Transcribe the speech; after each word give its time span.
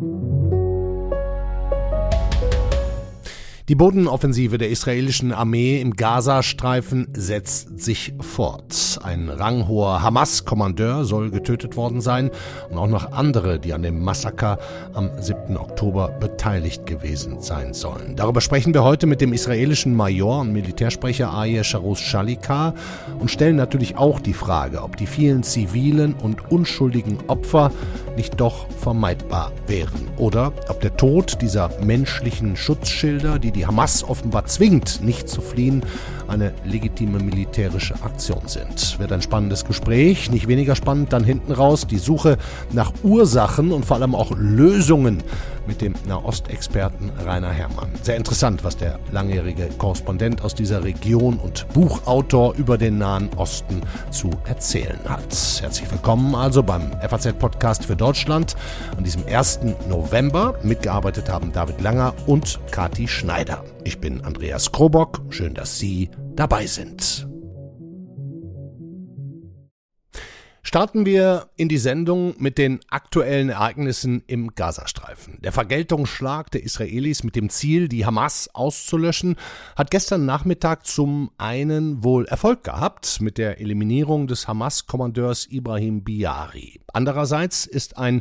Thank 0.00 0.22
you. 0.22 0.39
Die 3.70 3.76
Bodenoffensive 3.76 4.58
der 4.58 4.68
israelischen 4.68 5.32
Armee 5.32 5.80
im 5.80 5.94
Gazastreifen 5.94 7.06
setzt 7.14 7.80
sich 7.80 8.12
fort. 8.18 8.98
Ein 9.00 9.28
ranghoher 9.28 10.02
Hamas-Kommandeur 10.02 11.04
soll 11.04 11.30
getötet 11.30 11.76
worden 11.76 12.00
sein 12.00 12.32
und 12.68 12.78
auch 12.78 12.88
noch 12.88 13.12
andere, 13.12 13.60
die 13.60 13.72
an 13.72 13.84
dem 13.84 14.02
Massaker 14.02 14.58
am 14.92 15.08
7. 15.20 15.56
Oktober 15.56 16.08
beteiligt 16.08 16.84
gewesen 16.84 17.42
sein 17.42 17.72
sollen. 17.72 18.16
Darüber 18.16 18.40
sprechen 18.40 18.74
wir 18.74 18.82
heute 18.82 19.06
mit 19.06 19.20
dem 19.20 19.32
israelischen 19.32 19.94
Major 19.94 20.40
und 20.40 20.52
Militärsprecher 20.52 21.32
Aye 21.32 21.62
Sharus 21.62 22.00
Shalika 22.00 22.74
und 23.20 23.30
stellen 23.30 23.54
natürlich 23.54 23.96
auch 23.96 24.18
die 24.18 24.34
Frage, 24.34 24.82
ob 24.82 24.96
die 24.96 25.06
vielen 25.06 25.44
zivilen 25.44 26.14
und 26.14 26.50
unschuldigen 26.50 27.18
Opfer 27.28 27.70
nicht 28.16 28.40
doch 28.40 28.66
vermeidbar 28.80 29.52
wären 29.68 30.08
oder 30.16 30.52
ob 30.68 30.80
der 30.80 30.96
Tod 30.96 31.40
dieser 31.40 31.70
menschlichen 31.80 32.56
Schutzschilder, 32.56 33.38
die 33.38 33.52
die 33.52 33.59
die 33.60 33.66
Hamas 33.66 34.02
offenbar 34.02 34.46
zwingt, 34.46 35.02
nicht 35.02 35.28
zu 35.28 35.42
fliehen, 35.42 35.84
eine 36.28 36.54
legitime 36.64 37.18
militärische 37.18 37.94
Aktion 38.02 38.40
sind. 38.46 38.98
Wird 38.98 39.12
ein 39.12 39.20
spannendes 39.20 39.66
Gespräch, 39.66 40.30
nicht 40.30 40.48
weniger 40.48 40.74
spannend 40.74 41.12
dann 41.12 41.24
hinten 41.24 41.52
raus 41.52 41.86
die 41.86 41.98
Suche 41.98 42.38
nach 42.72 42.90
Ursachen 43.02 43.70
und 43.70 43.84
vor 43.84 43.98
allem 43.98 44.14
auch 44.14 44.32
Lösungen 44.34 45.22
mit 45.70 45.80
dem 45.80 45.94
Nahostexperten 46.08 47.10
Rainer 47.24 47.52
Herrmann. 47.52 47.90
Sehr 48.02 48.16
interessant, 48.16 48.64
was 48.64 48.76
der 48.76 48.98
langjährige 49.12 49.68
Korrespondent 49.78 50.42
aus 50.42 50.52
dieser 50.52 50.82
Region 50.82 51.38
und 51.38 51.68
Buchautor 51.72 52.56
über 52.56 52.76
den 52.76 52.98
Nahen 52.98 53.30
Osten 53.36 53.80
zu 54.10 54.30
erzählen 54.46 54.98
hat. 55.08 55.32
Herzlich 55.60 55.88
willkommen 55.88 56.34
also 56.34 56.64
beim 56.64 56.90
FAZ-Podcast 57.00 57.84
für 57.84 57.94
Deutschland 57.94 58.56
an 58.96 59.04
diesem 59.04 59.24
1. 59.26 59.60
November. 59.88 60.58
Mitgearbeitet 60.64 61.28
haben 61.28 61.52
David 61.52 61.80
Langer 61.80 62.14
und 62.26 62.58
Kati 62.72 63.06
Schneider. 63.06 63.62
Ich 63.84 64.00
bin 64.00 64.24
Andreas 64.24 64.72
Krobock. 64.72 65.20
Schön, 65.28 65.54
dass 65.54 65.78
Sie 65.78 66.10
dabei 66.34 66.66
sind. 66.66 67.29
Starten 70.62 71.06
wir 71.06 71.48
in 71.56 71.68
die 71.68 71.78
Sendung 71.78 72.34
mit 72.38 72.58
den 72.58 72.80
aktuellen 72.90 73.48
Ereignissen 73.48 74.22
im 74.26 74.54
Gazastreifen. 74.54 75.38
Der 75.40 75.52
Vergeltungsschlag 75.52 76.50
der 76.50 76.62
Israelis 76.62 77.24
mit 77.24 77.34
dem 77.34 77.48
Ziel, 77.48 77.88
die 77.88 78.04
Hamas 78.04 78.50
auszulöschen, 78.52 79.36
hat 79.74 79.90
gestern 79.90 80.26
Nachmittag 80.26 80.86
zum 80.86 81.30
einen 81.38 82.04
wohl 82.04 82.26
Erfolg 82.26 82.62
gehabt 82.62 83.20
mit 83.22 83.38
der 83.38 83.60
Eliminierung 83.60 84.26
des 84.26 84.48
Hamas-Kommandeurs 84.48 85.46
Ibrahim 85.50 86.04
Biari. 86.04 86.80
Andererseits 86.92 87.64
ist 87.64 87.96
ein 87.96 88.20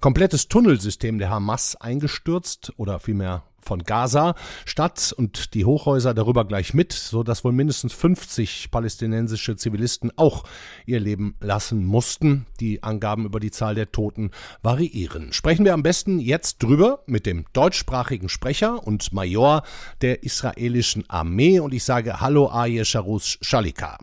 komplettes 0.00 0.48
Tunnelsystem 0.48 1.18
der 1.18 1.30
Hamas 1.30 1.76
eingestürzt 1.76 2.72
oder 2.76 3.00
vielmehr 3.00 3.42
von 3.62 3.82
Gaza 3.82 4.34
statt 4.64 5.14
und 5.16 5.54
die 5.54 5.64
Hochhäuser 5.64 6.14
darüber 6.14 6.44
gleich 6.44 6.74
mit, 6.74 6.92
so 6.92 7.22
dass 7.22 7.44
wohl 7.44 7.52
mindestens 7.52 7.92
50 7.94 8.70
palästinensische 8.70 9.56
Zivilisten 9.56 10.12
auch 10.16 10.44
ihr 10.86 11.00
Leben 11.00 11.36
lassen 11.40 11.84
mussten. 11.84 12.46
Die 12.60 12.82
Angaben 12.82 13.24
über 13.24 13.40
die 13.40 13.50
Zahl 13.50 13.74
der 13.74 13.92
Toten 13.92 14.30
variieren. 14.62 15.32
Sprechen 15.32 15.64
wir 15.64 15.74
am 15.74 15.82
besten 15.82 16.20
jetzt 16.20 16.62
drüber 16.62 17.02
mit 17.06 17.26
dem 17.26 17.44
deutschsprachigen 17.52 18.28
Sprecher 18.28 18.86
und 18.86 19.12
Major 19.12 19.62
der 20.02 20.22
israelischen 20.22 21.08
Armee 21.08 21.60
und 21.60 21.74
ich 21.74 21.84
sage 21.84 22.20
Hallo 22.20 22.50
Aye 22.50 22.84
Sharus 22.84 23.38
Shalika. 23.40 23.98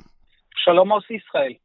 Shalom 0.55 0.91
aus 0.91 1.03
Israel. 1.09 1.57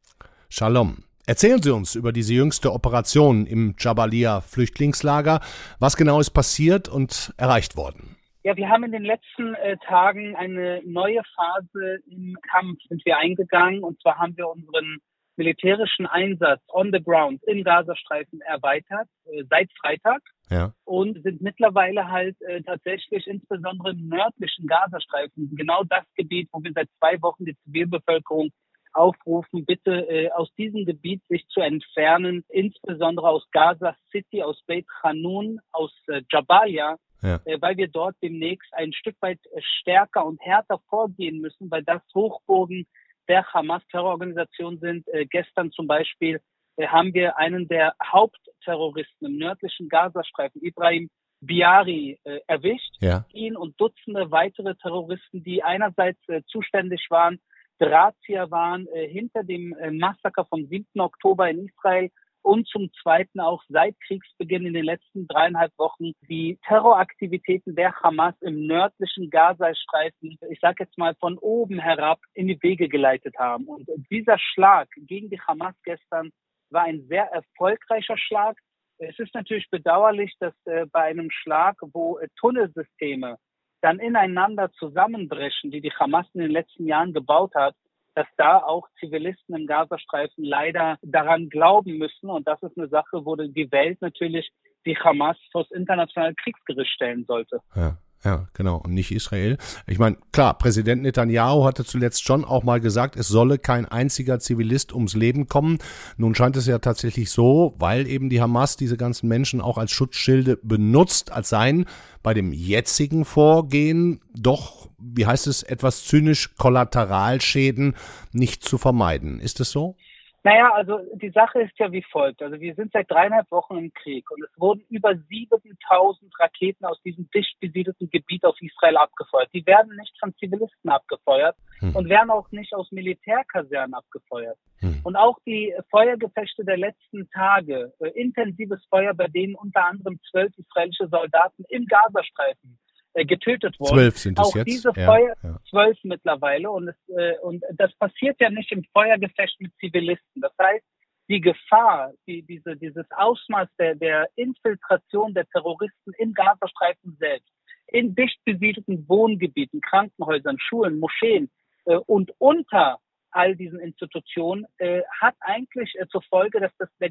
Shalom. 0.49 1.03
Erzählen 1.25 1.61
Sie 1.61 1.71
uns 1.71 1.95
über 1.95 2.11
diese 2.11 2.33
jüngste 2.33 2.73
Operation 2.73 3.45
im 3.45 3.75
Jabalia 3.79 4.41
Flüchtlingslager. 4.41 5.39
Was 5.79 5.95
genau 5.95 6.19
ist 6.19 6.31
passiert 6.31 6.89
und 6.89 7.33
erreicht 7.37 7.77
worden? 7.77 8.17
Ja, 8.43 8.57
wir 8.57 8.67
haben 8.67 8.83
in 8.83 8.91
den 8.91 9.05
letzten 9.05 9.55
äh, 9.55 9.77
Tagen 9.87 10.35
eine 10.35 10.81
neue 10.83 11.21
Phase 11.33 11.99
im 12.07 12.35
Kampf 12.51 12.77
sind 12.89 13.05
wir 13.05 13.17
eingegangen 13.17 13.83
und 13.83 14.01
zwar 14.01 14.17
haben 14.17 14.35
wir 14.35 14.49
unseren 14.49 14.97
militärischen 15.37 16.07
Einsatz 16.07 16.61
on 16.67 16.91
the 16.91 17.01
ground 17.01 17.41
im 17.47 17.63
Gazastreifen 17.63 18.41
erweitert 18.41 19.07
äh, 19.31 19.45
seit 19.49 19.71
Freitag 19.79 20.21
ja. 20.49 20.73
und 20.83 21.23
sind 21.23 21.41
mittlerweile 21.41 22.11
halt 22.11 22.35
äh, 22.41 22.61
tatsächlich 22.63 23.25
insbesondere 23.27 23.91
im 23.91 24.09
nördlichen 24.09 24.67
Gazastreifen 24.67 25.55
genau 25.55 25.83
das 25.85 26.03
Gebiet, 26.15 26.49
wo 26.51 26.61
wir 26.61 26.73
seit 26.75 26.89
zwei 26.99 27.21
Wochen 27.21 27.45
die 27.45 27.55
Zivilbevölkerung 27.63 28.49
aufrufen, 28.93 29.65
bitte 29.65 30.07
äh, 30.09 30.31
aus 30.31 30.53
diesem 30.55 30.85
Gebiet 30.85 31.23
sich 31.27 31.47
zu 31.47 31.59
entfernen, 31.61 32.43
insbesondere 32.49 33.29
aus 33.29 33.45
Gaza 33.51 33.95
City, 34.11 34.43
aus 34.43 34.61
Beit 34.67 34.85
Hanun, 35.01 35.59
aus 35.71 35.91
äh, 36.07 36.21
Jabalia, 36.31 36.97
ja. 37.21 37.39
äh, 37.45 37.59
weil 37.61 37.77
wir 37.77 37.87
dort 37.87 38.15
demnächst 38.21 38.73
ein 38.73 38.93
Stück 38.93 39.15
weit 39.21 39.39
stärker 39.79 40.25
und 40.25 40.39
härter 40.41 40.79
vorgehen 40.89 41.39
müssen, 41.39 41.69
weil 41.71 41.83
das 41.83 42.01
Hochburgen 42.13 42.85
der 43.27 43.45
Hamas-Terrororganisation 43.53 44.79
sind. 44.79 45.07
Äh, 45.07 45.25
gestern 45.25 45.71
zum 45.71 45.87
Beispiel 45.87 46.41
äh, 46.77 46.87
haben 46.87 47.13
wir 47.13 47.37
einen 47.37 47.67
der 47.67 47.95
Hauptterroristen 48.03 49.27
im 49.27 49.37
nördlichen 49.37 49.89
Gazastreifen, 49.89 50.61
Ibrahim 50.63 51.09
Biari, 51.41 52.19
äh, 52.23 52.39
erwischt. 52.47 52.95
Ja. 52.99 53.25
Ihn 53.33 53.57
und 53.57 53.79
Dutzende 53.79 54.31
weitere 54.31 54.75
Terroristen, 54.75 55.43
die 55.43 55.63
einerseits 55.63 56.19
äh, 56.29 56.41
zuständig 56.47 57.07
waren 57.09 57.39
Drahtzieher 57.79 58.49
waren 58.51 58.87
äh, 58.87 59.07
hinter 59.07 59.43
dem 59.43 59.73
äh, 59.73 59.91
Massaker 59.91 60.45
vom 60.45 60.65
7. 60.67 60.99
Oktober 60.99 61.49
in 61.49 61.67
Israel 61.67 62.09
und 62.43 62.67
zum 62.67 62.91
Zweiten 63.01 63.39
auch 63.39 63.63
seit 63.69 63.95
Kriegsbeginn 64.01 64.65
in 64.65 64.73
den 64.73 64.83
letzten 64.83 65.27
dreieinhalb 65.27 65.71
Wochen 65.77 66.11
die 66.27 66.59
Terroraktivitäten 66.67 67.75
der 67.75 67.95
Hamas 68.01 68.35
im 68.41 68.67
nördlichen 68.67 69.29
Gazastreifen, 69.29 70.37
ich 70.49 70.59
sage 70.59 70.83
jetzt 70.83 70.97
mal 70.97 71.15
von 71.15 71.37
oben 71.37 71.79
herab, 71.79 72.19
in 72.33 72.47
die 72.47 72.61
Wege 72.61 72.89
geleitet 72.89 73.35
haben. 73.39 73.65
Und 73.65 73.87
dieser 74.11 74.37
Schlag 74.37 74.89
gegen 75.07 75.29
die 75.29 75.39
Hamas 75.39 75.75
gestern 75.83 76.31
war 76.69 76.83
ein 76.83 77.07
sehr 77.07 77.25
erfolgreicher 77.31 78.17
Schlag. 78.17 78.57
Es 78.97 79.17
ist 79.19 79.33
natürlich 79.33 79.69
bedauerlich, 79.69 80.35
dass 80.39 80.53
äh, 80.65 80.85
bei 80.91 81.03
einem 81.03 81.31
Schlag, 81.31 81.77
wo 81.93 82.19
äh, 82.19 82.27
Tunnelsysteme 82.35 83.37
dann 83.83 83.99
ineinander 83.99 84.71
zusammenbrechen, 84.79 85.69
die 85.69 85.81
die 85.81 85.91
Hamas 85.91 86.25
in 86.33 86.41
den 86.41 86.51
letzten 86.51 86.87
Jahren 86.87 87.13
gebaut 87.13 87.53
hat, 87.53 87.75
dass 88.15 88.27
da 88.37 88.59
auch 88.59 88.87
Zivilisten 88.99 89.55
im 89.55 89.67
Gazastreifen 89.67 90.43
leider 90.43 90.97
daran 91.01 91.49
glauben 91.49 91.97
müssen. 91.97 92.29
Und 92.29 92.47
das 92.47 92.61
ist 92.63 92.77
eine 92.77 92.87
Sache, 92.87 93.25
wo 93.25 93.35
die 93.35 93.71
Welt 93.71 94.01
natürlich 94.01 94.51
die 94.85 94.95
Hamas 94.97 95.37
vor 95.51 95.63
das 95.63 95.71
internationale 95.71 96.33
Kriegsgericht 96.35 96.91
stellen 96.91 97.25
sollte. 97.25 97.59
Ja. 97.75 97.97
Ja, 98.23 98.47
genau. 98.53 98.77
Und 98.77 98.93
nicht 98.93 99.11
Israel. 99.11 99.57
Ich 99.85 99.99
meine, 99.99 100.17
klar, 100.31 100.57
Präsident 100.57 101.01
Netanyahu 101.01 101.65
hatte 101.65 101.83
zuletzt 101.83 102.23
schon 102.23 102.45
auch 102.45 102.63
mal 102.63 102.79
gesagt, 102.79 103.17
es 103.17 103.27
solle 103.27 103.59
kein 103.59 103.85
einziger 103.85 104.39
Zivilist 104.39 104.93
ums 104.93 105.13
Leben 105.13 105.47
kommen. 105.47 105.79
Nun 106.15 106.33
scheint 106.33 106.55
es 106.55 106.65
ja 106.65 106.79
tatsächlich 106.79 107.31
so, 107.31 107.73
weil 107.79 108.07
eben 108.07 108.29
die 108.29 108.41
Hamas 108.41 108.77
diese 108.77 108.95
ganzen 108.95 109.27
Menschen 109.27 109.59
auch 109.59 109.77
als 109.77 109.91
Schutzschilde 109.91 110.57
benutzt, 110.63 111.33
als 111.33 111.49
seien 111.49 111.85
bei 112.21 112.33
dem 112.33 112.53
jetzigen 112.53 113.25
Vorgehen 113.25 114.21
doch, 114.33 114.89
wie 114.97 115.25
heißt 115.25 115.47
es, 115.47 115.61
etwas 115.61 116.05
zynisch 116.05 116.55
Kollateralschäden 116.55 117.93
nicht 118.31 118.63
zu 118.63 118.77
vermeiden. 118.77 119.41
Ist 119.41 119.59
es 119.59 119.71
so? 119.71 119.97
Naja, 120.45 120.71
also 120.73 120.99
die 121.13 121.29
Sache 121.29 121.61
ist 121.61 121.79
ja 121.79 121.89
wie 121.93 122.03
folgt. 122.03 122.41
Also 122.41 122.59
wir 122.59 122.75
sind 122.75 122.91
seit 122.91 123.09
dreieinhalb 123.09 123.49
Wochen 123.49 123.77
im 123.77 123.93
Krieg 123.93 124.29
und 124.29 124.43
es 124.43 124.59
wurden 124.59 124.83
über 124.89 125.15
7000 125.15 126.31
Raketen 126.37 126.83
aus 126.83 127.01
diesem 127.01 127.29
dicht 127.33 127.57
besiedelten 127.61 128.09
Gebiet 128.09 128.43
auf 128.43 128.61
Israel 128.61 128.97
abgefeuert. 128.97 129.49
Die 129.53 129.65
werden 129.65 129.95
nicht 129.95 130.13
von 130.19 130.35
Zivilisten 130.35 130.89
abgefeuert 130.89 131.55
hm. 131.79 131.95
und 131.95 132.09
werden 132.09 132.29
auch 132.29 132.51
nicht 132.51 132.73
aus 132.73 132.91
Militärkasernen 132.91 133.93
abgefeuert. 133.93 134.57
Hm. 134.79 134.99
Und 135.03 135.15
auch 135.15 135.37
die 135.45 135.73
Feuergefechte 135.89 136.65
der 136.65 136.77
letzten 136.77 137.29
Tage, 137.29 137.93
äh, 137.99 138.09
intensives 138.09 138.83
Feuer, 138.89 139.13
bei 139.13 139.27
denen 139.27 139.55
unter 139.55 139.85
anderem 139.85 140.19
zwölf 140.29 140.51
israelische 140.57 141.07
Soldaten 141.07 141.63
im 141.69 141.85
Gazastreifen 141.85 142.77
äh, 143.13 143.25
getötet 143.25 143.79
wurden. 143.79 143.95
Zwölf 143.95 144.17
sind 144.17 144.39
es 144.39 144.45
Auch 144.45 144.55
jetzt. 144.55 144.67
diese 144.67 144.93
Feuer, 144.93 145.35
ja, 145.43 145.49
ja. 145.49 145.59
zwölf 145.69 145.97
mittlerweile. 146.03 146.69
Und, 146.71 146.89
es, 146.89 146.95
äh, 147.09 147.37
und 147.39 147.63
das 147.73 147.93
passiert 147.95 148.39
ja 148.39 148.49
nicht 148.49 148.71
im 148.71 148.83
Feuergefecht 148.93 149.59
mit 149.59 149.71
Zivilisten. 149.79 150.41
Das 150.41 150.53
heißt, 150.59 150.85
die 151.29 151.41
Gefahr, 151.41 152.11
die, 152.27 152.43
diese, 152.43 152.75
dieses 152.75 153.05
Ausmaß 153.11 153.69
der, 153.79 153.95
der 153.95 154.27
Infiltration 154.35 155.33
der 155.33 155.47
Terroristen 155.47 156.13
im 156.17 156.33
Gazastreifen 156.33 157.15
selbst, 157.19 157.49
in 157.87 158.15
dicht 158.15 158.39
besiedelten 158.45 159.07
Wohngebieten, 159.07 159.79
Krankenhäusern, 159.81 160.57
Schulen, 160.59 160.99
Moscheen 160.99 161.49
äh, 161.85 161.95
und 161.95 162.31
unter 162.39 162.99
all 163.31 163.55
diesen 163.55 163.79
Institutionen 163.79 164.65
äh, 164.77 165.01
hat 165.19 165.35
eigentlich 165.39 165.93
äh, 165.99 166.07
zur 166.07 166.21
Folge, 166.23 166.59
dass 166.59 166.71
das 166.77 166.89
der, 166.99 167.09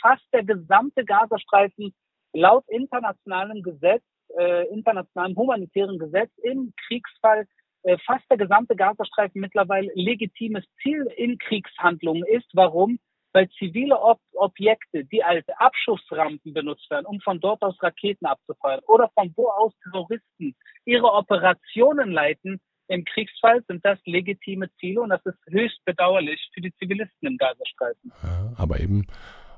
fast 0.00 0.24
der 0.32 0.44
gesamte 0.44 1.04
Gazastreifen 1.04 1.94
laut 2.32 2.64
internationalem 2.68 3.62
Gesetz 3.62 4.02
äh, 4.38 4.66
internationalen 4.68 5.36
humanitären 5.36 5.98
Gesetz 5.98 6.30
im 6.42 6.72
Kriegsfall 6.86 7.46
äh, 7.82 7.96
fast 8.06 8.24
der 8.30 8.38
gesamte 8.38 8.76
Gazastreifen 8.76 9.40
mittlerweile 9.40 9.90
legitimes 9.94 10.64
Ziel 10.82 11.06
in 11.16 11.38
Kriegshandlungen 11.38 12.24
ist. 12.24 12.48
Warum? 12.52 12.98
weil 13.34 13.50
zivile 13.58 14.00
Ob 14.00 14.20
Objekte, 14.32 15.04
die 15.04 15.22
als 15.22 15.44
Abschussrampen 15.58 16.54
benutzt 16.54 16.88
werden, 16.90 17.04
um 17.04 17.20
von 17.20 17.40
dort 17.40 17.62
aus 17.62 17.74
Raketen 17.82 18.26
abzufeuern 18.26 18.80
oder 18.86 19.10
von 19.12 19.32
wo 19.36 19.48
aus 19.48 19.72
Terroristen 19.82 20.54
ihre 20.84 21.12
Operationen 21.12 22.12
leiten, 22.12 22.60
im 22.88 23.04
Kriegsfall 23.04 23.62
sind 23.66 23.84
das 23.84 23.98
legitime 24.04 24.70
Ziele 24.78 25.00
und 25.00 25.08
das 25.08 25.24
ist 25.24 25.38
höchst 25.48 25.84
bedauerlich 25.84 26.48
für 26.54 26.60
die 26.60 26.72
Zivilisten 26.74 27.28
im 27.28 27.36
Gazastreifen. 27.36 28.12
Ja, 28.22 28.52
aber 28.56 28.78
eben 28.78 29.06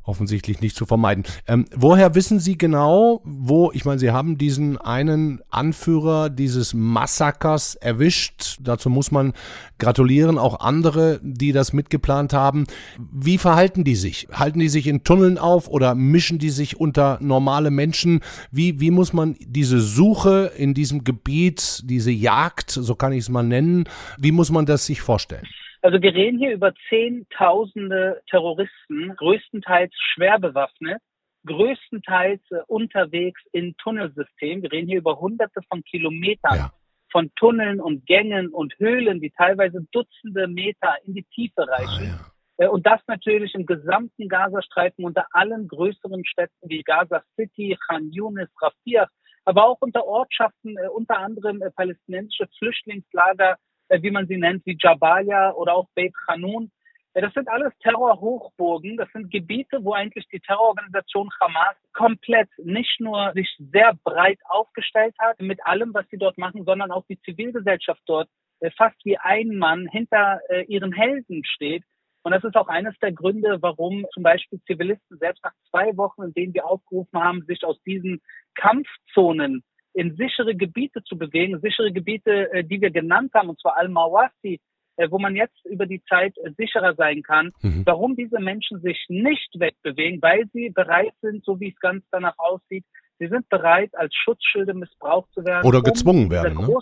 offensichtlich 0.06 0.60
nicht 0.60 0.76
zu 0.76 0.86
vermeiden. 0.86 1.24
Ähm, 1.46 1.66
woher 1.74 2.14
wissen 2.14 2.40
Sie 2.40 2.56
genau, 2.56 3.20
wo, 3.24 3.70
ich 3.72 3.84
meine, 3.84 3.98
Sie 3.98 4.10
haben 4.10 4.38
diesen 4.38 4.78
einen 4.78 5.40
Anführer 5.50 6.30
dieses 6.30 6.74
Massakers 6.74 7.74
erwischt. 7.74 8.58
Dazu 8.60 8.88
muss 8.88 9.10
man 9.10 9.32
gratulieren, 9.78 10.38
auch 10.38 10.60
andere, 10.60 11.20
die 11.22 11.52
das 11.52 11.72
mitgeplant 11.72 12.32
haben. 12.32 12.66
Wie 12.98 13.38
verhalten 13.38 13.84
die 13.84 13.96
sich? 13.96 14.28
Halten 14.32 14.60
die 14.60 14.68
sich 14.68 14.86
in 14.86 15.04
Tunneln 15.04 15.38
auf 15.38 15.68
oder 15.68 15.94
mischen 15.94 16.38
die 16.38 16.50
sich 16.50 16.78
unter 16.78 17.18
normale 17.20 17.70
Menschen? 17.70 18.20
Wie, 18.50 18.80
wie 18.80 18.90
muss 18.90 19.12
man 19.12 19.36
diese 19.40 19.80
Suche 19.80 20.52
in 20.56 20.74
diesem 20.74 21.04
Gebiet, 21.04 21.82
diese 21.84 22.10
Jagd, 22.10 22.70
so 22.70 22.94
kann 22.94 23.12
ich 23.12 23.20
es 23.20 23.28
mal 23.28 23.42
nennen, 23.42 23.84
wie 24.18 24.32
muss 24.32 24.50
man 24.50 24.66
das 24.66 24.86
sich 24.86 25.00
vorstellen? 25.00 25.46
Also 25.86 26.02
wir 26.02 26.12
reden 26.12 26.40
hier 26.40 26.52
über 26.52 26.74
Zehntausende 26.88 28.20
Terroristen, 28.28 29.14
größtenteils 29.18 29.92
schwer 29.94 30.40
bewaffnet, 30.40 31.00
größtenteils 31.46 32.40
äh, 32.50 32.56
unterwegs 32.66 33.40
in 33.52 33.76
Tunnelsystemen. 33.76 34.64
Wir 34.64 34.72
reden 34.72 34.88
hier 34.88 34.98
über 34.98 35.20
hunderte 35.20 35.60
von 35.68 35.84
Kilometern 35.84 36.56
ja. 36.56 36.72
von 37.12 37.30
Tunneln 37.36 37.80
und 37.80 38.04
Gängen 38.04 38.48
und 38.48 38.76
Höhlen, 38.80 39.20
die 39.20 39.30
teilweise 39.30 39.86
Dutzende 39.92 40.48
Meter 40.48 40.96
in 41.04 41.14
die 41.14 41.22
Tiefe 41.32 41.68
reichen. 41.68 42.18
Ah, 42.18 42.32
ja. 42.58 42.66
Äh, 42.66 42.68
und 42.68 42.84
das 42.84 43.00
natürlich 43.06 43.54
im 43.54 43.64
gesamten 43.64 44.28
Gazastreifen 44.28 45.04
unter 45.04 45.28
allen 45.30 45.68
größeren 45.68 46.24
Städten 46.24 46.68
wie 46.68 46.82
Gaza 46.82 47.22
City, 47.36 47.78
Khan 47.86 48.10
Yunis, 48.10 48.48
Rafah, 48.60 49.06
aber 49.44 49.66
auch 49.66 49.78
unter 49.78 50.04
Ortschaften, 50.04 50.76
äh, 50.78 50.88
unter 50.88 51.18
anderem 51.18 51.62
palästinensische 51.76 52.48
Flüchtlingslager 52.58 53.52
äh, 53.52 53.56
wie 53.88 54.10
man 54.10 54.26
sie 54.26 54.36
nennt, 54.36 54.64
wie 54.66 54.76
Jabalia 54.80 55.52
oder 55.52 55.74
auch 55.74 55.88
Beit 55.94 56.12
Hanun. 56.28 56.70
Äh, 57.14 57.22
das 57.22 57.32
sind 57.34 57.48
alles 57.48 57.72
Terrorhochburgen. 57.82 58.96
Das 58.96 59.10
sind 59.12 59.30
Gebiete, 59.30 59.82
wo 59.82 59.92
eigentlich 59.92 60.26
die 60.28 60.40
Terrororganisation 60.40 61.30
Hamas 61.40 61.76
komplett 61.92 62.48
nicht 62.58 63.00
nur 63.00 63.32
sich 63.34 63.48
sehr 63.58 63.94
breit 64.04 64.38
aufgestellt 64.44 65.14
hat 65.18 65.40
mit 65.40 65.64
allem, 65.66 65.94
was 65.94 66.06
sie 66.10 66.18
dort 66.18 66.38
machen, 66.38 66.64
sondern 66.64 66.90
auch 66.90 67.04
die 67.08 67.20
Zivilgesellschaft 67.22 68.02
dort 68.06 68.28
äh, 68.60 68.70
fast 68.76 68.96
wie 69.04 69.18
ein 69.18 69.56
Mann 69.56 69.88
hinter 69.88 70.40
ihren 70.68 70.92
Helden 70.92 71.44
steht. 71.44 71.84
Und 72.22 72.32
das 72.32 72.42
ist 72.42 72.56
auch 72.56 72.66
eines 72.66 72.98
der 72.98 73.12
Gründe, 73.12 73.58
warum 73.60 74.04
zum 74.12 74.24
Beispiel 74.24 74.60
Zivilisten 74.66 75.16
selbst 75.18 75.44
nach 75.44 75.52
zwei 75.70 75.96
Wochen, 75.96 76.24
in 76.24 76.34
denen 76.34 76.54
wir 76.54 76.66
aufgerufen 76.66 77.22
haben, 77.22 77.44
sich 77.46 77.62
aus 77.62 77.80
diesen 77.84 78.20
Kampfzonen 78.56 79.62
in 79.96 80.14
sichere 80.14 80.54
Gebiete 80.54 81.02
zu 81.04 81.16
bewegen, 81.16 81.58
sichere 81.60 81.90
Gebiete, 81.90 82.52
äh, 82.52 82.62
die 82.62 82.80
wir 82.82 82.90
genannt 82.90 83.32
haben, 83.34 83.48
und 83.48 83.58
zwar 83.58 83.78
Al-Mawasi, 83.78 84.60
äh, 84.96 85.10
wo 85.10 85.18
man 85.18 85.34
jetzt 85.34 85.64
über 85.64 85.86
die 85.86 86.02
Zeit 86.04 86.36
äh, 86.38 86.50
sicherer 86.58 86.94
sein 86.94 87.22
kann. 87.22 87.52
Mhm. 87.62 87.82
Warum 87.86 88.14
diese 88.14 88.38
Menschen 88.38 88.80
sich 88.82 89.06
nicht 89.08 89.48
wegbewegen, 89.58 90.20
weil 90.20 90.44
sie 90.52 90.68
bereit 90.68 91.14
sind, 91.22 91.44
so 91.46 91.58
wie 91.60 91.70
es 91.70 91.80
ganz 91.80 92.04
danach 92.10 92.34
aussieht, 92.36 92.84
sie 93.18 93.28
sind 93.28 93.48
bereit, 93.48 93.90
als 93.96 94.14
Schutzschilde 94.14 94.74
missbraucht 94.74 95.32
zu 95.32 95.42
werden. 95.46 95.66
Oder 95.66 95.82
gezwungen 95.82 96.24
um 96.24 96.30
werden. 96.30 96.58
Ne? 96.58 96.78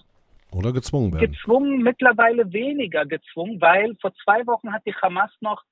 Oder 0.51 0.73
gezwungen 0.73 1.13
werden. 1.13 1.31
Gezwungen, 1.33 1.83
mittlerweile 1.83 2.53
weniger 2.53 3.07
gezwungen, 3.07 3.61
weil 3.61 3.95
vor 4.01 4.13
zwei 4.25 4.45
Wochen 4.49 4.73
hat 4.73 4.83
die 4.87 4.95
Hamas 4.95 5.31
noch 5.41 5.63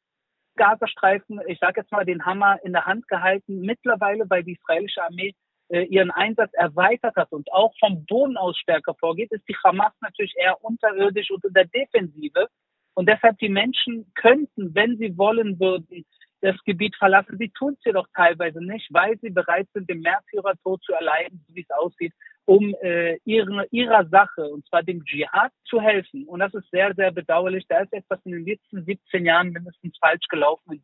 Gazastreifen, 0.54 1.40
ich 1.48 1.58
sage 1.58 1.80
jetzt 1.80 1.90
mal, 1.90 2.04
den 2.04 2.24
Hammer 2.24 2.58
in 2.62 2.72
der 2.72 2.84
Hand 2.84 3.08
gehalten. 3.08 3.62
Mittlerweile, 3.62 4.28
weil 4.28 4.44
die 4.44 4.52
israelische 4.52 5.02
Armee 5.02 5.34
äh, 5.72 5.84
ihren 5.84 6.10
Einsatz 6.10 6.52
erweitert 6.52 7.16
hat 7.16 7.32
und 7.32 7.50
auch 7.52 7.72
vom 7.80 8.04
Boden 8.04 8.36
aus 8.36 8.58
stärker 8.58 8.94
vorgeht, 8.94 9.32
ist 9.32 9.48
die 9.48 9.56
Hamas 9.64 9.92
natürlich 10.02 10.34
eher 10.36 10.62
unterirdisch 10.62 11.30
und 11.30 11.44
in 11.44 11.54
der 11.54 11.64
Defensive. 11.64 12.48
Und 12.94 13.08
deshalb 13.08 13.38
die 13.38 13.48
Menschen 13.48 14.12
könnten, 14.14 14.74
wenn 14.74 14.98
sie 14.98 15.16
wollen 15.16 15.58
würden, 15.58 16.04
das 16.42 16.56
Gebiet 16.64 16.94
verlassen. 16.96 17.38
Sie 17.38 17.48
tun 17.50 17.74
es 17.78 17.84
jedoch 17.86 18.06
teilweise 18.14 18.62
nicht, 18.62 18.86
weil 18.92 19.16
sie 19.20 19.30
bereit 19.30 19.69
sind, 19.72 19.88
den 19.88 20.00
Märtyrertod 20.00 20.82
zu 20.82 20.92
erleiden, 20.92 21.42
wie 21.48 21.62
es 21.62 21.70
aussieht, 21.70 22.12
um 22.44 22.75
äh, 22.82 23.16
ihre, 23.25 23.66
ihrer 23.70 24.06
Sache, 24.08 24.42
und 24.48 24.66
zwar 24.68 24.82
dem 24.82 25.04
Dschihad, 25.04 25.52
zu 25.64 25.80
helfen. 25.80 26.26
Und 26.26 26.40
das 26.40 26.52
ist 26.52 26.68
sehr, 26.70 26.92
sehr 26.94 27.12
bedauerlich. 27.12 27.64
Da 27.68 27.80
ist 27.80 27.92
etwas 27.94 28.20
in 28.25 28.32
den 28.32 28.44
letzten 28.44 28.84
17 28.84 29.25
Jahren 29.25 29.52
mindestens 29.52 29.96
falsch 29.98 30.26
gelaufen, 30.28 30.82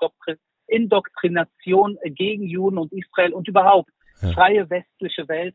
Indoktrination 0.69 1.99
gegen 2.05 2.45
Juden 2.45 2.79
und 2.79 2.93
Israel 2.93 3.35
und 3.35 3.49
überhaupt 3.49 3.91
ja. 4.21 4.33
freie 4.33 4.69
westliche 4.71 5.29
Welt. 5.29 5.55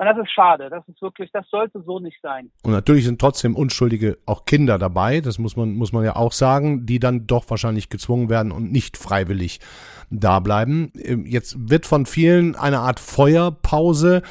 Und 0.00 0.06
das 0.06 0.16
ist 0.16 0.32
schade. 0.32 0.70
Das 0.70 0.82
ist 0.88 1.02
wirklich, 1.02 1.30
das 1.30 1.46
sollte 1.50 1.82
so 1.82 1.98
nicht 1.98 2.16
sein. 2.22 2.50
Und 2.62 2.72
natürlich 2.72 3.04
sind 3.04 3.20
trotzdem 3.20 3.54
unschuldige 3.54 4.16
auch 4.24 4.46
Kinder 4.46 4.78
dabei. 4.78 5.20
Das 5.20 5.38
muss 5.38 5.56
man, 5.56 5.74
muss 5.74 5.92
man 5.92 6.04
ja 6.04 6.16
auch 6.16 6.32
sagen, 6.32 6.86
die 6.86 6.98
dann 6.98 7.26
doch 7.26 7.50
wahrscheinlich 7.50 7.90
gezwungen 7.90 8.30
werden 8.30 8.50
und 8.50 8.72
nicht 8.72 8.96
freiwillig 8.96 9.60
da 10.08 10.40
bleiben. 10.40 10.90
Ähm, 10.96 11.26
jetzt 11.26 11.68
wird 11.68 11.84
von 11.84 12.06
vielen 12.06 12.56
eine 12.56 12.78
Art 12.78 12.98
Feuerpause 12.98 14.22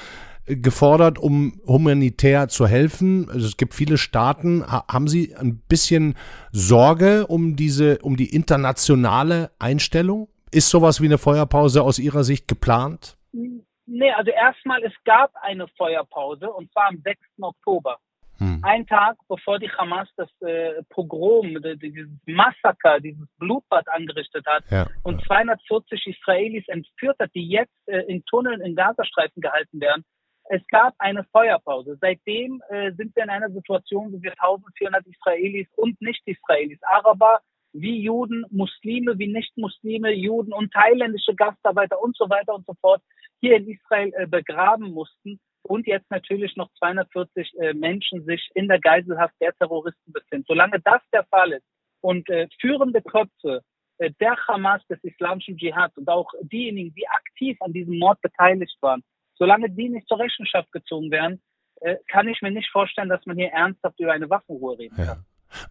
gefordert, 0.48 1.20
um 1.20 1.62
humanitär 1.68 2.48
zu 2.48 2.66
helfen. 2.66 3.30
Also 3.30 3.46
es 3.46 3.56
gibt 3.56 3.76
viele 3.76 4.00
Staaten. 4.00 4.66
Haben 4.66 5.08
Sie 5.08 5.36
ein 5.36 5.60
bisschen 5.60 6.16
Sorge 6.52 7.28
um 7.28 7.56
diese, 7.56 8.00
um 8.00 8.18
die 8.18 8.34
internationale 8.34 9.52
Einstellung? 9.60 10.30
Ist 10.50 10.70
sowas 10.70 11.00
wie 11.00 11.06
eine 11.06 11.20
Feuerpause 11.20 11.84
aus 11.84 12.00
Ihrer 12.00 12.24
Sicht 12.24 12.48
geplant? 12.48 13.19
Nee, 13.32 14.12
also 14.12 14.32
erstmal, 14.32 14.84
es 14.84 14.94
gab 15.04 15.32
eine 15.42 15.68
Feuerpause 15.70 16.52
und 16.52 16.72
zwar 16.72 16.90
am 16.90 17.02
6. 17.04 17.20
Oktober. 17.42 17.98
Hm. 18.38 18.62
Ein 18.64 18.88
Tag 18.88 19.18
bevor 19.28 19.60
die 19.60 19.70
Hamas 19.70 20.08
das 20.16 20.30
äh, 20.42 20.82
Pogrom, 20.90 21.58
dieses 21.82 22.08
Massaker, 22.26 23.00
dieses 23.00 23.28
Blutbad 23.38 23.88
angerichtet 23.90 24.46
hat 24.46 24.64
ja, 24.70 24.88
und 25.04 25.20
ja. 25.20 25.28
240 25.28 26.08
Israelis 26.08 26.66
entführt 26.68 27.18
hat, 27.20 27.32
die 27.36 27.50
jetzt 27.50 27.76
äh, 27.88 28.00
in 28.08 28.24
Tunneln 28.26 28.62
in 28.62 28.76
Gazastreifen 28.76 29.42
gehalten 29.42 29.82
werden. 29.82 30.06
Es 30.52 30.66
gab 30.68 30.94
eine 31.00 31.26
Feuerpause. 31.26 31.98
Seitdem 32.00 32.62
äh, 32.70 32.92
sind 32.94 33.16
wir 33.16 33.24
in 33.24 33.30
einer 33.30 33.50
Situation, 33.50 34.14
wo 34.14 34.22
wir 34.22 34.32
1400 34.32 35.06
Israelis 35.06 35.68
und 35.76 36.02
Nicht-Israelis, 36.02 36.80
Araber, 36.84 37.42
wie 37.74 38.02
Juden, 38.02 38.46
Muslime, 38.50 39.18
wie 39.20 39.28
Nicht-Muslime, 39.28 40.12
Juden 40.12 40.54
und 40.54 40.72
thailändische 40.74 41.36
Gastarbeiter 41.36 42.02
und 42.02 42.16
so 42.16 42.30
weiter 42.30 42.56
und 42.56 42.66
so 42.66 42.74
fort 42.82 43.02
hier 43.42 43.58
in 43.58 43.68
Israel 43.68 44.12
äh, 44.16 44.28
begraben 44.28 44.92
mussten 44.92 45.40
und 45.64 45.88
jetzt 45.88 46.10
natürlich 46.10 46.56
noch 46.56 46.70
240 46.80 47.54
äh, 47.60 47.74
Menschen 47.74 48.26
sich 48.26 48.50
in 48.54 48.68
der 48.68 48.80
Geiselhaft 48.80 49.36
der 49.42 49.54
Terroristen 49.54 50.12
befinden. 50.12 50.46
Solange 50.48 50.80
das 50.82 51.02
der 51.14 51.26
Fall 51.26 51.54
ist 51.54 51.66
und 52.02 52.30
äh, 52.30 52.48
führende 52.60 53.02
Köpfe 53.02 53.62
äh, 53.98 54.12
der 54.20 54.36
Hamas 54.48 54.86
des 54.88 55.04
islamischen 55.04 55.58
Dschihad 55.58 55.96
und 55.98 56.08
auch 56.10 56.32
diejenigen, 56.42 56.94
die 56.96 57.08
aktiv 57.08 57.58
an 57.62 57.74
diesem 57.74 57.98
Mord 58.00 58.22
beteiligt 58.22 58.78
waren, 58.82 59.04
solange 59.36 59.70
die 59.70 59.90
nicht 59.90 60.08
zur 60.08 60.20
Rechenschaft 60.20 60.72
gezogen 60.72 61.12
werden, 61.12 61.42
äh, 61.82 61.98
kann 62.08 62.28
ich 62.28 62.42
mir 62.42 62.52
nicht 62.52 62.70
vorstellen, 62.72 63.10
dass 63.10 63.26
man 63.26 63.38
hier 63.38 63.50
ernsthaft 63.50 64.00
über 64.00 64.14
eine 64.14 64.30
Waffenruhe 64.30 64.78
reden 64.78 64.96
kann. 64.96 65.06
Ja. 65.06 65.18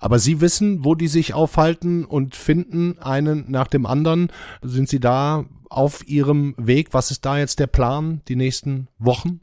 Aber 0.00 0.18
Sie 0.18 0.40
wissen, 0.40 0.84
wo 0.84 0.94
die 0.94 1.08
sich 1.08 1.34
aufhalten 1.34 2.04
und 2.04 2.36
finden 2.36 2.98
einen 2.98 3.50
nach 3.50 3.66
dem 3.66 3.86
anderen. 3.86 4.30
Sind 4.62 4.88
Sie 4.88 5.00
da 5.00 5.44
auf 5.70 6.06
Ihrem 6.06 6.54
Weg? 6.56 6.88
Was 6.92 7.10
ist 7.10 7.24
da 7.24 7.38
jetzt 7.38 7.60
der 7.60 7.66
Plan 7.66 8.22
die 8.28 8.36
nächsten 8.36 8.88
Wochen? 8.98 9.40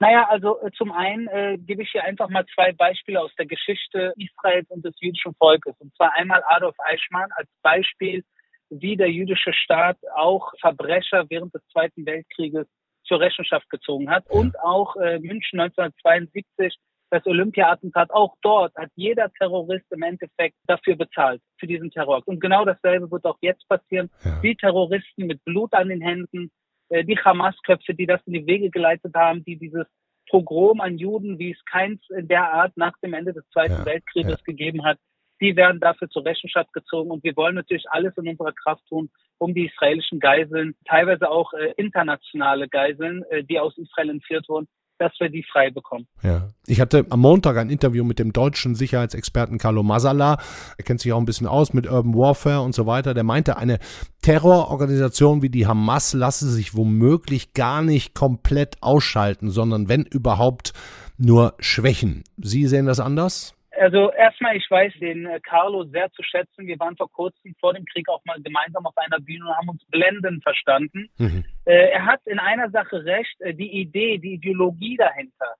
Naja, 0.00 0.26
also 0.28 0.60
äh, 0.60 0.70
zum 0.72 0.92
einen 0.92 1.28
äh, 1.28 1.56
gebe 1.58 1.82
ich 1.82 1.90
hier 1.92 2.04
einfach 2.04 2.28
mal 2.28 2.44
zwei 2.54 2.72
Beispiele 2.72 3.20
aus 3.20 3.34
der 3.36 3.46
Geschichte 3.46 4.12
Israels 4.16 4.68
und 4.68 4.84
des 4.84 4.94
jüdischen 5.00 5.34
Volkes. 5.36 5.74
Und 5.78 5.94
zwar 5.96 6.12
einmal 6.14 6.42
Adolf 6.48 6.76
Eichmann 6.80 7.30
als 7.36 7.48
Beispiel, 7.62 8.24
wie 8.70 8.96
der 8.96 9.10
jüdische 9.10 9.52
Staat 9.52 9.96
auch 10.14 10.52
Verbrecher 10.60 11.24
während 11.28 11.54
des 11.54 11.62
Zweiten 11.72 12.04
Weltkrieges 12.04 12.66
zur 13.04 13.20
Rechenschaft 13.20 13.70
gezogen 13.70 14.10
hat. 14.10 14.28
Und 14.28 14.58
auch 14.60 14.96
äh, 14.96 15.20
München 15.20 15.60
1972 15.60 16.76
das 17.14 17.26
Olympia-Attentat, 17.26 18.10
auch 18.10 18.34
dort 18.42 18.74
hat 18.74 18.90
jeder 18.96 19.30
Terrorist 19.38 19.86
im 19.90 20.02
Endeffekt 20.02 20.56
dafür 20.66 20.96
bezahlt, 20.96 21.40
für 21.58 21.66
diesen 21.68 21.90
Terror. 21.90 22.22
Und 22.26 22.40
genau 22.40 22.64
dasselbe 22.64 23.08
wird 23.10 23.24
auch 23.24 23.38
jetzt 23.40 23.66
passieren. 23.68 24.10
Ja. 24.24 24.40
Die 24.42 24.56
Terroristen 24.56 25.26
mit 25.26 25.44
Blut 25.44 25.72
an 25.74 25.88
den 25.88 26.00
Händen, 26.00 26.50
äh, 26.88 27.04
die 27.04 27.16
Hamas-Köpfe, 27.16 27.94
die 27.94 28.06
das 28.06 28.20
in 28.26 28.32
die 28.32 28.46
Wege 28.46 28.70
geleitet 28.70 29.14
haben, 29.14 29.44
die 29.44 29.56
dieses 29.56 29.86
Pogrom 30.28 30.80
an 30.80 30.98
Juden, 30.98 31.38
wie 31.38 31.52
es 31.52 31.64
keins 31.66 32.00
in 32.10 32.26
der 32.26 32.52
Art 32.52 32.76
nach 32.76 32.94
dem 33.02 33.14
Ende 33.14 33.32
des 33.32 33.48
Zweiten 33.50 33.74
ja. 33.74 33.86
Weltkrieges 33.86 34.40
ja. 34.40 34.44
gegeben 34.44 34.84
hat, 34.84 34.98
die 35.40 35.54
werden 35.54 35.78
dafür 35.78 36.08
zur 36.08 36.24
Rechenschaft 36.24 36.72
gezogen. 36.72 37.12
Und 37.12 37.22
wir 37.22 37.36
wollen 37.36 37.54
natürlich 37.54 37.84
alles 37.90 38.16
in 38.16 38.28
unserer 38.28 38.52
Kraft 38.52 38.84
tun, 38.88 39.08
um 39.38 39.54
die 39.54 39.66
israelischen 39.66 40.18
Geiseln, 40.18 40.74
teilweise 40.84 41.30
auch 41.30 41.52
äh, 41.52 41.74
internationale 41.76 42.68
Geiseln, 42.68 43.22
äh, 43.30 43.44
die 43.44 43.60
aus 43.60 43.78
Israel 43.78 44.10
entführt 44.10 44.48
wurden, 44.48 44.66
dass 44.98 45.12
wir 45.18 45.28
die 45.28 45.42
frei 45.42 45.70
bekommen. 45.70 46.06
Ja. 46.22 46.48
Ich 46.66 46.80
hatte 46.80 47.06
am 47.10 47.20
Montag 47.20 47.56
ein 47.56 47.70
Interview 47.70 48.04
mit 48.04 48.18
dem 48.18 48.32
deutschen 48.32 48.74
Sicherheitsexperten 48.74 49.58
Carlo 49.58 49.82
Masala. 49.82 50.38
Er 50.78 50.84
kennt 50.84 51.00
sich 51.00 51.12
auch 51.12 51.18
ein 51.18 51.24
bisschen 51.24 51.46
aus 51.46 51.72
mit 51.72 51.86
Urban 51.86 52.14
Warfare 52.14 52.62
und 52.62 52.74
so 52.74 52.86
weiter. 52.86 53.14
Der 53.14 53.24
meinte, 53.24 53.56
eine 53.56 53.78
Terrororganisation 54.22 55.42
wie 55.42 55.50
die 55.50 55.66
Hamas 55.66 56.12
lasse 56.12 56.48
sich 56.48 56.74
womöglich 56.74 57.54
gar 57.54 57.82
nicht 57.82 58.14
komplett 58.14 58.76
ausschalten, 58.80 59.50
sondern 59.50 59.88
wenn 59.88 60.02
überhaupt 60.02 60.72
nur 61.16 61.54
schwächen. 61.58 62.24
Sie 62.38 62.66
sehen 62.66 62.86
das 62.86 63.00
anders? 63.00 63.53
Also 63.78 64.10
erstmal, 64.12 64.56
ich 64.56 64.70
weiß 64.70 64.92
den 65.00 65.26
äh, 65.26 65.40
Carlo 65.40 65.84
sehr 65.84 66.10
zu 66.12 66.22
schätzen. 66.22 66.66
Wir 66.66 66.78
waren 66.78 66.96
vor 66.96 67.10
kurzem 67.10 67.54
vor 67.60 67.74
dem 67.74 67.84
Krieg 67.84 68.08
auch 68.08 68.24
mal 68.24 68.40
gemeinsam 68.42 68.86
auf 68.86 68.96
einer 68.96 69.20
Bühne 69.20 69.46
und 69.46 69.56
haben 69.56 69.68
uns 69.68 69.84
blendend 69.86 70.42
verstanden. 70.42 71.08
Mhm. 71.18 71.44
Äh, 71.64 71.90
er 71.90 72.06
hat 72.06 72.20
in 72.26 72.38
einer 72.38 72.70
Sache 72.70 73.04
recht, 73.04 73.40
äh, 73.40 73.54
die 73.54 73.80
Idee, 73.80 74.18
die 74.18 74.34
Ideologie 74.34 74.96
dahinter, 74.96 75.54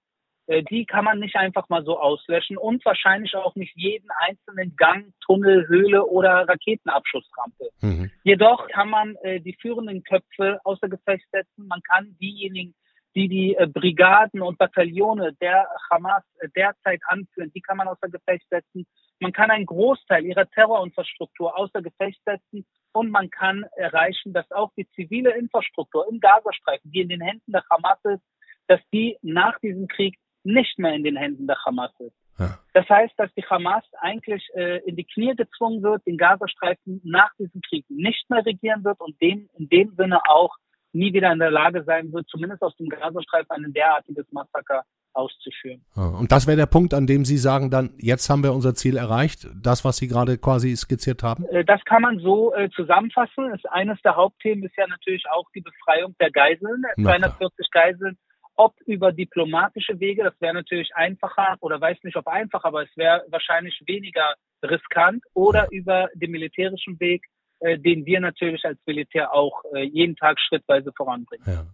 die 0.70 0.84
kann 0.84 1.06
man 1.06 1.20
nicht 1.20 1.36
einfach 1.36 1.70
mal 1.70 1.82
so 1.84 1.98
auslöschen 1.98 2.58
und 2.58 2.84
wahrscheinlich 2.84 3.34
auch 3.34 3.54
nicht 3.54 3.72
jeden 3.76 4.10
einzelnen 4.28 4.76
Gang, 4.76 5.06
Tunnel, 5.24 5.66
Höhle 5.68 6.04
oder 6.04 6.46
Raketenabschussrampe. 6.46 7.70
Mhm. 7.80 8.10
Jedoch 8.24 8.68
kann 8.68 8.90
man 8.90 9.16
die 9.24 9.56
führenden 9.58 10.02
Köpfe 10.02 10.60
außer 10.64 10.90
Gefecht 10.90 11.24
setzen. 11.32 11.66
Man 11.66 11.80
kann 11.80 12.14
diejenigen 12.20 12.74
die 13.14 13.28
die 13.28 13.54
äh, 13.54 13.66
Brigaden 13.66 14.42
und 14.42 14.58
Bataillone 14.58 15.34
der 15.40 15.68
Hamas 15.90 16.22
äh, 16.40 16.48
derzeit 16.54 17.00
anführen, 17.06 17.52
die 17.54 17.60
kann 17.60 17.76
man 17.76 17.88
außer 17.88 18.08
Gefecht 18.08 18.48
setzen. 18.50 18.86
Man 19.20 19.32
kann 19.32 19.50
einen 19.50 19.66
Großteil 19.66 20.24
ihrer 20.24 20.48
Terrorinfrastruktur 20.50 21.56
außer 21.56 21.82
Gefecht 21.82 22.20
setzen 22.24 22.66
und 22.92 23.10
man 23.10 23.30
kann 23.30 23.64
erreichen, 23.76 24.32
dass 24.32 24.50
auch 24.50 24.72
die 24.76 24.88
zivile 24.90 25.36
Infrastruktur 25.36 26.06
im 26.10 26.20
Gazastreifen, 26.20 26.90
die 26.90 27.00
in 27.00 27.08
den 27.08 27.20
Händen 27.20 27.52
der 27.52 27.64
Hamas 27.70 27.98
ist, 28.04 28.22
dass 28.66 28.80
die 28.92 29.16
nach 29.22 29.58
diesem 29.60 29.88
Krieg 29.88 30.18
nicht 30.42 30.78
mehr 30.78 30.94
in 30.94 31.04
den 31.04 31.16
Händen 31.16 31.46
der 31.46 31.62
Hamas 31.64 31.92
ist. 32.00 32.14
Ja. 32.38 32.58
Das 32.72 32.88
heißt, 32.88 33.14
dass 33.16 33.32
die 33.34 33.44
Hamas 33.44 33.84
eigentlich 34.00 34.48
äh, 34.54 34.78
in 34.84 34.96
die 34.96 35.04
Knie 35.04 35.34
gezwungen 35.36 35.82
wird, 35.82 36.04
den 36.06 36.18
Gazastreifen 36.18 37.00
nach 37.04 37.30
diesem 37.38 37.60
Krieg 37.60 37.84
nicht 37.88 38.28
mehr 38.28 38.44
regieren 38.44 38.82
wird 38.84 39.00
und 39.00 39.20
dem 39.22 39.48
in 39.56 39.68
dem 39.68 39.94
Sinne 39.94 40.20
auch 40.28 40.56
nie 40.94 41.12
wieder 41.12 41.32
in 41.32 41.38
der 41.38 41.50
Lage 41.50 41.84
sein 41.84 42.12
wird, 42.12 42.28
zumindest 42.28 42.62
aus 42.62 42.76
dem 42.76 42.88
Gazastreifen 42.88 43.64
ein 43.64 43.72
derartiges 43.72 44.26
Massaker 44.32 44.84
auszuführen. 45.14 45.84
Und 45.94 46.32
das 46.32 46.46
wäre 46.46 46.56
der 46.56 46.66
Punkt, 46.66 46.92
an 46.92 47.06
dem 47.06 47.24
Sie 47.24 47.36
sagen 47.36 47.70
dann, 47.70 47.94
jetzt 47.98 48.28
haben 48.28 48.42
wir 48.42 48.52
unser 48.52 48.74
Ziel 48.74 48.96
erreicht, 48.96 49.46
das, 49.54 49.84
was 49.84 49.96
Sie 49.96 50.08
gerade 50.08 50.38
quasi 50.38 50.76
skizziert 50.76 51.22
haben? 51.22 51.44
Äh, 51.46 51.64
das 51.64 51.84
kann 51.84 52.02
man 52.02 52.18
so 52.18 52.52
äh, 52.54 52.68
zusammenfassen. 52.70 53.52
Ist 53.54 53.68
eines 53.70 54.00
der 54.02 54.16
Hauptthemen 54.16 54.64
ist 54.64 54.76
ja 54.76 54.86
natürlich 54.86 55.24
auch 55.30 55.48
die 55.54 55.60
Befreiung 55.60 56.14
der 56.20 56.30
Geiseln, 56.30 56.82
240 57.00 57.70
Geiseln. 57.70 58.18
Ob 58.56 58.74
über 58.86 59.10
diplomatische 59.10 59.98
Wege, 59.98 60.22
das 60.22 60.40
wäre 60.40 60.54
natürlich 60.54 60.94
einfacher 60.94 61.56
oder 61.60 61.80
weiß 61.80 61.98
nicht, 62.04 62.16
ob 62.16 62.28
einfach, 62.28 62.62
aber 62.62 62.84
es 62.84 62.96
wäre 62.96 63.24
wahrscheinlich 63.28 63.82
weniger 63.86 64.34
riskant 64.62 65.24
oder 65.34 65.66
über 65.72 66.08
den 66.14 66.30
militärischen 66.30 66.98
Weg, 67.00 67.24
äh, 67.64 67.78
den 67.78 68.04
wir 68.04 68.20
natürlich 68.20 68.62
als 68.66 68.78
Militär 68.84 69.32
auch 69.32 69.62
äh, 69.74 69.84
jeden 69.84 70.16
Tag 70.16 70.38
schrittweise 70.38 70.92
voranbringen. 70.94 71.44
Ja. 71.46 71.64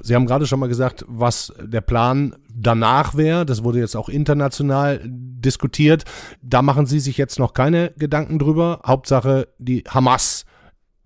Sie 0.00 0.14
haben 0.14 0.26
gerade 0.26 0.46
schon 0.46 0.60
mal 0.60 0.68
gesagt, 0.68 1.04
was 1.08 1.52
der 1.60 1.80
Plan 1.80 2.36
danach 2.54 3.16
wäre. 3.16 3.44
Das 3.44 3.64
wurde 3.64 3.80
jetzt 3.80 3.96
auch 3.96 4.08
international 4.08 5.00
diskutiert. 5.04 6.04
Da 6.40 6.62
machen 6.62 6.86
Sie 6.86 7.00
sich 7.00 7.18
jetzt 7.18 7.40
noch 7.40 7.52
keine 7.52 7.92
Gedanken 7.98 8.38
drüber. 8.38 8.80
Hauptsache, 8.86 9.48
die 9.58 9.82
Hamas 9.88 10.46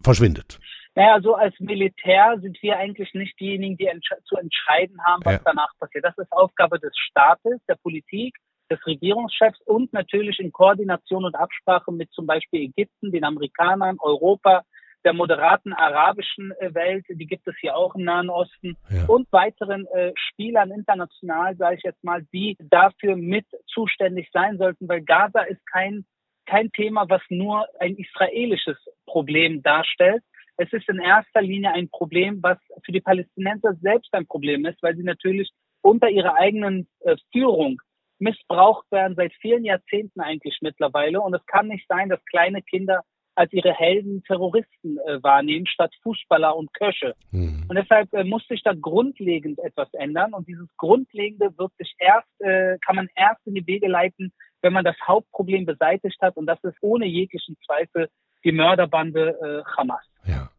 verschwindet. 0.03 0.59
Naja, 0.95 1.21
so 1.23 1.35
als 1.35 1.59
Militär 1.59 2.37
sind 2.43 2.63
wir 2.63 2.77
eigentlich 2.77 3.15
nicht 3.15 3.41
diejenigen, 3.41 3.79
die 3.79 3.87
entsch 3.87 4.11
zu 4.27 4.37
entscheiden 4.37 5.03
haben, 5.07 5.25
was 5.25 5.35
ja. 5.35 5.41
danach 5.43 5.71
passiert. 5.81 6.05
Das 6.05 6.19
ist 6.19 6.31
Aufgabe 6.33 6.79
des 6.79 6.93
Staates, 7.09 7.61
der 7.67 7.77
Politik 7.77 8.37
des 8.75 8.87
Regierungschefs 8.87 9.61
und 9.63 9.93
natürlich 9.93 10.39
in 10.39 10.53
Koordination 10.53 11.25
und 11.25 11.35
Absprache 11.35 11.93
mit 11.93 12.11
zum 12.13 12.27
Beispiel 12.27 12.63
Ägypten, 12.63 13.13
den 13.13 13.25
Amerikanern, 13.25 13.97
Europa, 14.01 14.63
der 15.05 15.13
moderaten 15.13 15.73
arabischen 15.73 16.53
äh, 16.59 16.75
Welt, 16.75 17.05
die 17.09 17.27
gibt 17.27 17.47
es 17.47 17.55
hier 17.61 17.77
auch 17.77 17.95
im 17.95 18.05
Nahen 18.05 18.31
Osten 18.31 18.77
ja. 18.91 19.05
und 19.07 19.31
weiteren 19.33 19.87
äh, 19.87 20.13
Spielern 20.17 20.71
international, 20.71 21.57
sage 21.57 21.77
ich 21.77 21.83
jetzt 21.83 22.03
mal, 22.03 22.25
die 22.33 22.57
dafür 22.59 23.15
mit 23.17 23.47
zuständig 23.67 24.31
sein 24.33 24.57
sollten, 24.57 24.89
weil 24.89 25.03
Gaza 25.03 25.43
ist 25.43 25.65
kein 25.67 26.05
kein 26.47 26.71
Thema, 26.73 27.09
was 27.09 27.23
nur 27.31 27.67
ein 27.81 27.97
israelisches 27.97 28.77
Problem 29.07 29.63
darstellt. 29.63 30.23
Es 30.57 30.73
ist 30.73 30.89
in 30.89 31.01
erster 31.01 31.43
Linie 31.43 31.73
ein 31.73 31.89
Problem, 31.89 32.43
was 32.43 32.59
für 32.85 32.93
die 32.93 33.01
Palästinenser 33.01 33.75
selbst 33.81 34.13
ein 34.13 34.27
Problem 34.27 34.67
ist, 34.67 34.83
weil 34.83 34.95
sie 34.95 35.03
natürlich 35.03 35.51
unter 35.83 36.09
ihrer 36.09 36.35
eigenen 36.35 36.87
äh, 37.01 37.17
Führung 37.33 37.81
missbraucht 38.25 38.91
werden 38.91 39.15
seit 39.17 39.33
vielen 39.35 39.65
Jahrzehnten 39.65 40.21
eigentlich 40.21 40.59
mittlerweile. 40.63 41.21
Und 41.21 41.35
es 41.35 41.45
kann 41.47 41.69
nicht 41.69 41.87
sein, 41.89 42.09
dass 42.09 42.25
kleine 42.25 42.63
Kinder 42.63 43.03
als 43.37 43.53
ihre 43.53 43.73
Helden 43.73 44.23
Terroristen 44.25 44.99
äh, 44.99 45.23
wahrnehmen, 45.23 45.67
statt 45.67 45.93
Fußballer 46.03 46.57
und 46.57 46.73
Köche. 46.73 47.15
Mhm. 47.33 47.65
Und 47.69 47.77
deshalb 47.77 48.13
äh, 48.15 48.25
muss 48.25 48.47
sich 48.47 48.63
da 48.63 48.73
grundlegend 48.81 49.59
etwas 49.59 49.93
ändern. 49.93 50.35
Und 50.35 50.49
dieses 50.49 50.69
Grundlegende 50.77 51.51
wird 51.59 51.73
sich 51.77 51.95
erst, 51.99 52.29
äh, 52.41 52.79
kann 52.85 52.97
man 52.97 53.09
erst 53.15 53.45
in 53.47 53.55
die 53.55 53.67
Wege 53.67 53.89
leiten, 53.89 54.33
wenn 54.63 54.73
man 54.73 54.85
das 54.85 54.97
Hauptproblem 55.07 55.67
beseitigt 55.67 56.21
hat. 56.23 56.37
Und 56.37 56.47
das 56.47 56.63
ist 56.63 56.77
ohne 56.81 57.07
jeglichen 57.07 57.57
Zweifel 57.67 58.09
die 58.45 58.53
Mörderbande 58.53 59.37
äh, 59.43 59.77
Hamas. 59.77 60.05
Ja. 60.27 60.51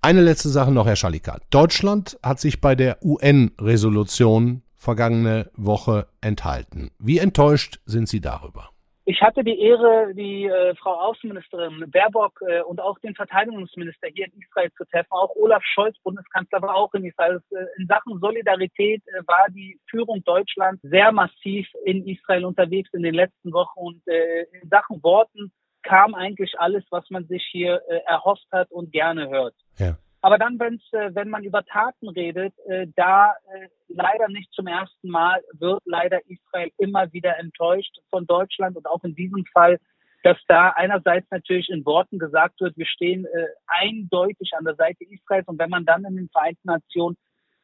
Eine 0.00 0.22
letzte 0.22 0.48
Sache 0.48 0.70
noch, 0.70 0.86
Herr 0.86 0.96
Schalika. 0.96 1.38
Deutschland 1.50 2.18
hat 2.22 2.38
sich 2.38 2.60
bei 2.60 2.76
der 2.76 2.98
UN-Resolution 3.02 4.62
vergangene 4.78 5.50
Woche 5.54 6.06
enthalten. 6.20 6.90
Wie 6.98 7.18
enttäuscht 7.18 7.80
sind 7.84 8.08
Sie 8.08 8.20
darüber? 8.20 8.70
Ich 9.10 9.22
hatte 9.22 9.42
die 9.42 9.58
Ehre, 9.58 10.12
die 10.14 10.44
äh, 10.44 10.74
Frau 10.74 10.92
Außenministerin 10.92 11.90
Baerbock 11.90 12.42
äh, 12.46 12.60
und 12.60 12.78
auch 12.78 12.98
den 12.98 13.14
Verteidigungsminister 13.14 14.08
hier 14.14 14.26
in 14.26 14.42
Israel 14.42 14.70
zu 14.76 14.84
treffen. 14.84 15.08
Auch 15.12 15.34
Olaf 15.34 15.62
Scholz, 15.64 15.96
Bundeskanzler, 16.02 16.60
war 16.60 16.74
auch 16.76 16.92
in 16.92 17.06
Israel. 17.06 17.40
Äh, 17.50 17.64
in 17.78 17.86
Sachen 17.86 18.20
Solidarität 18.20 19.02
äh, 19.06 19.26
war 19.26 19.46
die 19.48 19.80
Führung 19.88 20.22
Deutschlands 20.24 20.82
sehr 20.82 21.10
massiv 21.10 21.66
in 21.86 22.06
Israel 22.06 22.44
unterwegs 22.44 22.90
in 22.92 23.02
den 23.02 23.14
letzten 23.14 23.50
Wochen. 23.54 23.80
Und 23.80 24.06
äh, 24.08 24.42
in 24.60 24.68
Sachen 24.68 25.02
Worten 25.02 25.52
kam 25.82 26.14
eigentlich 26.14 26.60
alles, 26.60 26.84
was 26.90 27.08
man 27.08 27.26
sich 27.28 27.42
hier 27.50 27.80
äh, 27.88 28.00
erhofft 28.06 28.46
hat 28.52 28.70
und 28.70 28.92
gerne 28.92 29.30
hört. 29.30 29.54
Ja. 29.78 29.96
Aber 30.28 30.36
dann, 30.36 30.58
wenn's, 30.58 30.82
äh, 30.92 31.14
wenn 31.14 31.30
man 31.30 31.42
über 31.42 31.64
Taten 31.64 32.06
redet, 32.10 32.52
äh, 32.66 32.86
da 32.96 33.32
äh, 33.50 33.68
leider 33.88 34.28
nicht 34.28 34.52
zum 34.52 34.66
ersten 34.66 35.08
Mal 35.08 35.40
wird 35.54 35.80
leider 35.86 36.20
Israel 36.26 36.70
immer 36.76 37.10
wieder 37.14 37.38
enttäuscht 37.38 37.96
von 38.10 38.26
Deutschland 38.26 38.76
und 38.76 38.84
auch 38.84 39.02
in 39.04 39.14
diesem 39.14 39.46
Fall, 39.46 39.78
dass 40.24 40.36
da 40.46 40.68
einerseits 40.76 41.30
natürlich 41.30 41.70
in 41.70 41.86
Worten 41.86 42.18
gesagt 42.18 42.60
wird, 42.60 42.76
wir 42.76 42.84
stehen 42.84 43.24
äh, 43.24 43.46
eindeutig 43.68 44.50
an 44.54 44.66
der 44.66 44.74
Seite 44.74 45.02
Israels 45.04 45.48
und 45.48 45.58
wenn 45.58 45.70
man 45.70 45.86
dann 45.86 46.04
in 46.04 46.16
den 46.16 46.28
Vereinten 46.28 46.68
Nationen 46.68 47.16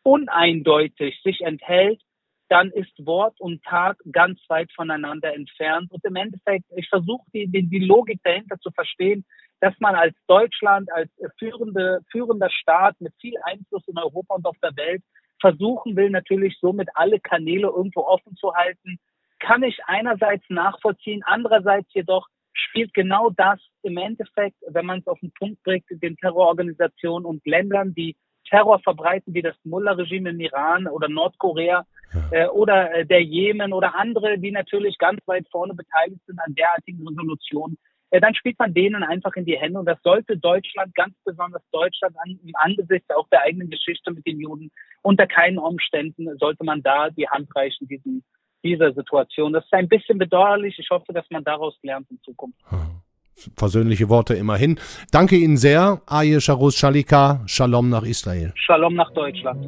uneindeutig 0.02 1.20
sich 1.22 1.42
enthält, 1.42 2.00
dann 2.48 2.70
ist 2.70 2.92
Wort 3.04 3.38
und 3.40 3.62
Tat 3.64 3.98
ganz 4.10 4.40
weit 4.48 4.72
voneinander 4.72 5.34
entfernt. 5.34 5.92
Und 5.92 6.02
im 6.02 6.16
Endeffekt, 6.16 6.64
ich 6.76 6.88
versuche 6.88 7.26
die, 7.34 7.46
die, 7.46 7.68
die 7.68 7.84
Logik 7.84 8.20
dahinter 8.22 8.58
zu 8.58 8.70
verstehen, 8.70 9.26
dass 9.64 9.72
man 9.80 9.94
als 9.94 10.14
Deutschland, 10.26 10.92
als 10.92 11.10
führende, 11.38 12.00
führender 12.12 12.50
Staat 12.50 13.00
mit 13.00 13.14
viel 13.18 13.32
Einfluss 13.44 13.82
in 13.88 13.96
Europa 13.96 14.34
und 14.34 14.44
auf 14.44 14.58
der 14.62 14.76
Welt 14.76 15.02
versuchen 15.40 15.96
will, 15.96 16.10
natürlich 16.10 16.58
somit 16.60 16.90
alle 16.92 17.18
Kanäle 17.18 17.68
irgendwo 17.68 18.00
offen 18.00 18.36
zu 18.36 18.54
halten, 18.54 18.98
kann 19.38 19.62
ich 19.62 19.78
einerseits 19.86 20.44
nachvollziehen, 20.50 21.22
andererseits 21.24 21.88
jedoch 21.94 22.26
spielt 22.52 22.92
genau 22.92 23.30
das 23.30 23.58
im 23.82 23.96
Endeffekt, 23.96 24.56
wenn 24.68 24.84
man 24.84 24.98
es 24.98 25.06
auf 25.06 25.18
den 25.20 25.32
Punkt 25.32 25.62
bringt, 25.62 25.86
den 25.88 26.18
Terrororganisationen 26.18 27.24
und 27.24 27.46
Ländern, 27.46 27.94
die 27.94 28.16
Terror 28.50 28.80
verbreiten, 28.80 29.32
wie 29.32 29.40
das 29.40 29.56
Mullah-Regime 29.64 30.28
im 30.28 30.40
Iran 30.40 30.86
oder 30.88 31.08
Nordkorea 31.08 31.86
äh, 32.32 32.48
oder 32.48 32.92
äh, 32.92 33.06
der 33.06 33.22
Jemen 33.22 33.72
oder 33.72 33.94
andere, 33.94 34.38
die 34.38 34.50
natürlich 34.50 34.98
ganz 34.98 35.26
weit 35.26 35.46
vorne 35.50 35.72
beteiligt 35.72 36.20
sind 36.26 36.38
an 36.38 36.54
derartigen 36.54 37.08
Resolutionen, 37.08 37.78
dann 38.20 38.34
spielt 38.34 38.58
man 38.58 38.74
denen 38.74 39.02
einfach 39.02 39.34
in 39.36 39.44
die 39.44 39.58
Hände. 39.58 39.78
Und 39.78 39.86
das 39.86 40.00
sollte 40.02 40.36
Deutschland, 40.36 40.94
ganz 40.94 41.14
besonders 41.24 41.62
Deutschland, 41.72 42.14
an, 42.24 42.38
im 42.44 42.54
Angesicht 42.54 43.04
auch 43.14 43.28
der 43.28 43.42
eigenen 43.42 43.70
Geschichte 43.70 44.10
mit 44.12 44.26
den 44.26 44.40
Juden, 44.40 44.70
unter 45.02 45.26
keinen 45.26 45.58
Umständen 45.58 46.28
sollte 46.38 46.64
man 46.64 46.82
da 46.82 47.10
die 47.10 47.28
Hand 47.28 47.48
reichen, 47.54 47.88
diesen, 47.88 48.24
dieser 48.62 48.92
Situation. 48.92 49.52
Das 49.52 49.64
ist 49.64 49.72
ein 49.72 49.88
bisschen 49.88 50.18
bedauerlich. 50.18 50.78
Ich 50.78 50.88
hoffe, 50.90 51.12
dass 51.12 51.28
man 51.30 51.44
daraus 51.44 51.78
lernt 51.82 52.10
in 52.10 52.20
Zukunft. 52.22 52.58
Hm. 52.68 53.00
Versöhnliche 53.56 54.08
Worte 54.08 54.34
immerhin. 54.34 54.78
Danke 55.10 55.36
Ihnen 55.36 55.56
sehr, 55.56 56.00
Aye 56.06 56.40
Sharus 56.40 56.76
Shalika. 56.76 57.42
Shalom 57.46 57.90
nach 57.90 58.04
Israel. 58.04 58.52
Shalom 58.54 58.94
nach 58.94 59.10
Deutschland. 59.12 59.66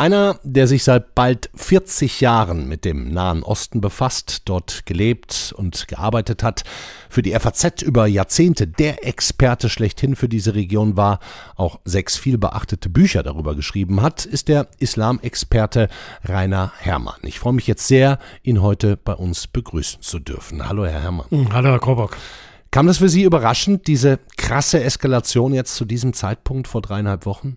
Einer, 0.00 0.38
der 0.44 0.68
sich 0.68 0.84
seit 0.84 1.16
bald 1.16 1.50
40 1.56 2.20
Jahren 2.20 2.68
mit 2.68 2.84
dem 2.84 3.12
Nahen 3.12 3.42
Osten 3.42 3.80
befasst, 3.80 4.42
dort 4.44 4.86
gelebt 4.86 5.52
und 5.56 5.88
gearbeitet 5.88 6.44
hat, 6.44 6.62
für 7.10 7.20
die 7.20 7.32
FAZ 7.32 7.82
über 7.82 8.06
Jahrzehnte 8.06 8.68
der 8.68 9.04
Experte 9.04 9.68
schlechthin 9.68 10.14
für 10.14 10.28
diese 10.28 10.54
Region 10.54 10.96
war, 10.96 11.18
auch 11.56 11.80
sechs 11.84 12.16
vielbeachtete 12.16 12.88
Bücher 12.88 13.24
darüber 13.24 13.56
geschrieben 13.56 14.00
hat, 14.00 14.24
ist 14.24 14.46
der 14.46 14.68
Islamexperte 14.78 15.88
Rainer 16.22 16.72
Herrmann. 16.78 17.18
Ich 17.24 17.40
freue 17.40 17.54
mich 17.54 17.66
jetzt 17.66 17.88
sehr, 17.88 18.20
ihn 18.44 18.62
heute 18.62 18.96
bei 18.96 19.14
uns 19.14 19.48
begrüßen 19.48 20.00
zu 20.00 20.20
dürfen. 20.20 20.68
Hallo, 20.68 20.86
Herr 20.86 21.02
Herrmann. 21.02 21.26
Hm, 21.30 21.52
hallo, 21.52 21.70
Herr 21.70 21.80
Krobock. 21.80 22.16
Kam 22.70 22.86
das 22.86 22.98
für 22.98 23.08
Sie 23.08 23.24
überraschend, 23.24 23.88
diese 23.88 24.20
krasse 24.36 24.80
Eskalation 24.80 25.54
jetzt 25.54 25.74
zu 25.74 25.84
diesem 25.84 26.12
Zeitpunkt 26.12 26.68
vor 26.68 26.82
dreieinhalb 26.82 27.26
Wochen? 27.26 27.56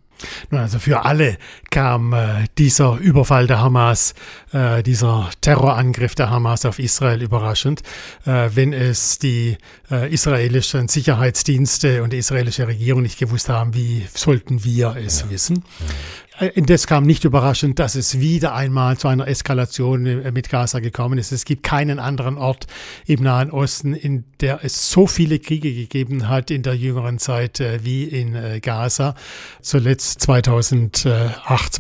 Also 0.52 0.80
für 0.80 1.06
alle 1.06 1.38
kam 1.70 2.14
äh, 2.14 2.46
dieser 2.58 2.98
Überfall 2.98 3.48
der 3.48 3.60
Hamas, 3.60 4.14
äh, 4.54 4.84
dieser 4.84 5.30
Terrorangriff 5.42 6.16
der 6.16 6.30
Hamas 6.30 6.66
auf 6.66 6.80
Israel 6.80 7.22
überraschend, 7.22 7.82
äh, 8.26 8.50
wenn 8.54 8.74
es 8.74 9.20
die 9.20 9.58
äh, 9.90 10.12
israelischen 10.12 10.88
Sicherheitsdienste 10.88 12.04
und 12.04 12.14
die 12.14 12.18
israelische 12.18 12.68
Regierung 12.68 13.02
nicht 13.04 13.20
gewusst 13.20 13.50
haben, 13.50 13.74
wie 13.74 14.06
sollten 14.14 14.64
wir 14.64 14.96
es 14.98 15.22
ja. 15.22 15.30
wissen. 15.30 15.64
Ja. 16.42 16.48
Äh, 16.48 16.52
indes 16.56 16.88
kam 16.88 17.06
nicht 17.06 17.24
überraschend, 17.24 17.80
dass 17.80 17.96
es 17.96 18.20
wieder 18.20 18.54
einmal 18.54 18.98
zu 18.98 19.08
einer 19.08 19.28
Eskalation 19.28 20.06
äh, 20.06 20.32
mit 20.32 20.50
Gaza 20.50 20.80
gekommen 20.80 21.18
ist. 21.18 21.32
Es 21.32 21.46
gibt 21.46 21.64
keinen 21.64 22.00
anderen 22.00 22.38
Ort 22.38 22.68
im 23.06 23.24
Nahen 23.24 23.52
Osten, 23.52 23.94
in 23.94 24.26
der 24.40 24.64
es 24.64 24.92
so 24.92 25.08
viele 25.08 25.40
Kriege 25.40 25.74
gegeben 25.74 26.28
hat 26.28 26.52
in 26.52 26.64
der 26.64 26.76
jüngeren 26.76 27.20
Zeit 27.20 27.60
äh, 27.60 27.80
wie 27.84 28.04
in 28.04 28.62
Gaza. 28.62 29.16
Zuletzt 29.62 30.22
2008, 30.22 31.74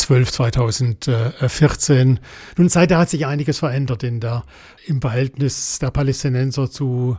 2012, 0.00 0.32
2014. 0.32 2.20
Nun, 2.56 2.68
seither 2.68 2.98
hat 2.98 3.10
sich 3.10 3.26
einiges 3.26 3.58
verändert 3.58 4.02
in 4.02 4.20
der, 4.20 4.44
im 4.86 5.00
Verhältnis 5.00 5.78
der 5.78 5.90
Palästinenser 5.90 6.70
zu 6.70 7.16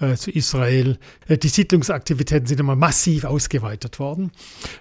äh, 0.00 0.16
zu 0.16 0.30
Israel. 0.30 0.98
Äh, 1.28 1.38
die 1.38 1.48
Siedlungsaktivitäten 1.48 2.46
sind 2.46 2.58
immer 2.58 2.74
massiv 2.74 3.24
ausgeweitet 3.24 3.98
worden. 3.98 4.32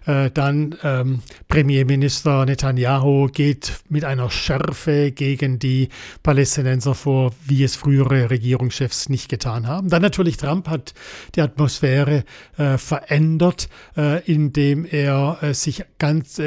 Äh, 0.08 0.32
dann 0.32 0.76
ähm, 0.84 1.20
Premierminister 1.48 2.46
Netanyahu 2.46 3.28
geht 3.28 3.74
mit 3.90 4.06
einer 4.06 4.32
Schärfe 4.32 5.12
gegen 5.12 5.60
die 5.60 5.90
Palästinenser 6.24 6.96
vor, 6.96 7.32
wie 7.46 7.64
es 7.64 7.76
frühere 7.76 8.32
Regierungschefs 8.32 9.10
nicht 9.10 9.30
getan 9.30 9.68
haben. 9.68 9.90
Dann 9.90 10.02
natürlich 10.02 10.38
Trump 10.38 10.68
hat 10.68 10.96
die 11.36 11.42
Atmosphäre 11.42 12.24
äh, 12.58 12.80
verändert, 12.80 13.70
äh, 13.96 14.24
indem 14.26 14.86
er 14.86 15.38
äh, 15.42 15.54
sich 15.54 15.84
ganz 16.00 16.42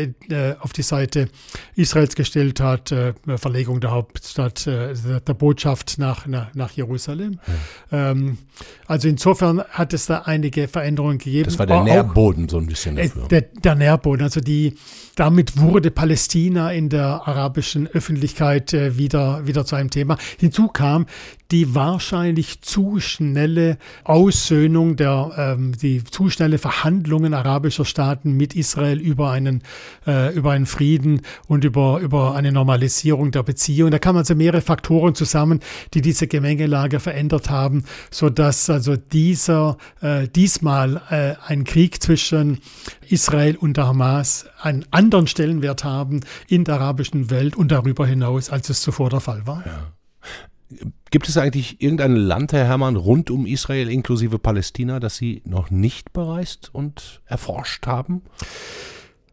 auf 0.61 0.73
die 0.73 0.83
Seite 0.83 0.96
Israels 1.75 2.15
gestellt 2.15 2.61
hat, 2.61 2.95
Verlegung 3.37 3.81
der 3.81 3.91
Hauptstadt, 3.91 4.67
der 4.67 5.35
Botschaft 5.35 5.99
nach, 5.99 6.27
nach, 6.27 6.73
Jerusalem. 6.73 7.39
Ja. 7.91 8.11
Ähm, 8.11 8.39
also 8.87 9.09
insofern 9.09 9.63
hat 9.71 9.93
es 9.93 10.07
da 10.07 10.23
einige 10.23 10.69
Veränderungen 10.69 11.19
gegeben. 11.19 11.45
Das 11.45 11.59
war 11.59 11.67
der 11.67 11.83
Nährboden 11.83 12.49
so 12.49 12.59
ein 12.59 12.67
bisschen 12.67 12.97
äh, 12.97 13.09
dafür. 13.09 13.29
Der, 13.29 13.41
der 13.43 13.75
Nährboden, 13.75 14.23
also 14.23 14.41
die, 14.41 14.77
damit 15.17 15.59
wurde 15.59 15.91
Palästina 15.91 16.73
in 16.73 16.89
der 16.89 17.27
arabischen 17.27 17.87
Öffentlichkeit 17.87 18.73
äh, 18.73 18.97
wieder, 18.97 19.47
wieder 19.47 19.65
zu 19.65 19.77
einem 19.77 19.91
Thema. 19.91 20.17
Hinzu 20.39 20.69
kam 20.69 21.07
die 21.51 21.75
wahrscheinlich 21.75 22.61
zu 22.63 22.99
schnelle 23.01 23.79
Aussöhnung 24.05 24.97
der, 24.97 25.33
ähm, 25.37 25.73
die 25.81 26.03
zu 26.03 26.29
schnelle 26.31 26.59
Verhandlungen 26.59 27.35
arabischer 27.35 27.85
Staaten 27.85 28.33
mit 28.33 28.55
Israel 28.55 28.99
über 28.99 29.31
einen, 29.31 29.63
äh, 30.07 30.35
über 30.35 30.53
einen 30.53 30.67
Frieden 30.67 31.23
und 31.47 31.65
über, 31.65 32.01
über 32.01 32.35
eine 32.35 32.53
Normalisierung 32.53 33.31
der 33.31 33.43
Beziehung. 33.43 33.91
Da 33.91 33.99
kamen 33.99 34.19
also 34.19 34.35
mehrere 34.35 34.61
Faktoren 34.61 35.15
zusammen, 35.15 35.61
die 35.95 36.01
diese 36.01 36.27
Gemengelage 36.27 37.01
verändert 37.01 37.51
haben, 37.51 37.85
so 38.11 38.29
dass 38.29 38.69
also 38.69 38.97
dieser, 38.97 39.77
äh, 40.01 40.29
diesmal 40.29 41.03
äh, 41.11 41.35
ein 41.47 41.65
Krieg 41.65 42.03
zwischen 42.03 42.59
Israel 43.09 43.57
und 43.57 43.77
der 43.77 43.87
Hamas 43.87 44.47
einen 44.61 44.85
anderen 44.91 45.27
Stellenwert 45.27 45.85
haben 45.85 46.21
in 46.49 46.65
der 46.65 46.77
arabischen 46.77 47.31
Welt 47.31 47.57
und 47.57 47.71
darüber 47.71 48.07
hinaus, 48.07 48.51
als 48.51 48.69
es 48.69 48.81
zuvor 48.81 49.11
der 49.11 49.21
Fall 49.21 49.47
war. 49.47 49.63
Ja. 49.65 49.93
Gibt 51.11 51.29
es 51.29 51.37
eigentlich 51.37 51.81
irgendein 51.81 52.17
Land, 52.17 52.53
Herr 52.53 52.65
Herrmann, 52.65 52.97
rund 52.97 53.31
um 53.31 53.47
Israel 53.47 53.89
inklusive 53.89 54.39
Palästina, 54.39 54.99
das 54.99 55.17
Sie 55.17 55.43
noch 55.45 55.71
nicht 55.71 56.13
bereist 56.13 56.75
und 56.75 57.23
erforscht 57.27 57.87
haben? 57.87 58.23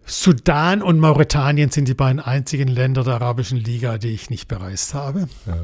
Sudan 0.06 0.82
und 0.82 1.00
Mauretanien 1.00 1.72
sind 1.72 1.88
die 1.88 1.94
beiden 1.94 2.20
einzigen 2.20 2.68
Länder 2.68 3.04
der 3.04 3.16
Arabischen 3.16 3.58
Liga, 3.58 3.98
die 3.98 4.10
ich 4.10 4.30
nicht 4.30 4.48
bereist 4.48 4.94
habe. 4.94 5.28
Ja. 5.46 5.58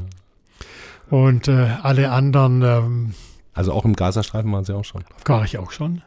Und 1.09 1.47
äh, 1.47 1.75
alle 1.81 2.11
anderen. 2.11 2.61
Ähm, 2.61 3.13
also 3.53 3.73
auch 3.73 3.85
im 3.85 3.95
Gazastreifen 3.95 4.51
waren 4.51 4.63
Sie 4.63 4.75
auch 4.75 4.85
schon? 4.85 5.03
War 5.25 5.43
ich 5.43 5.57
auch 5.57 5.71
schon. 5.71 6.01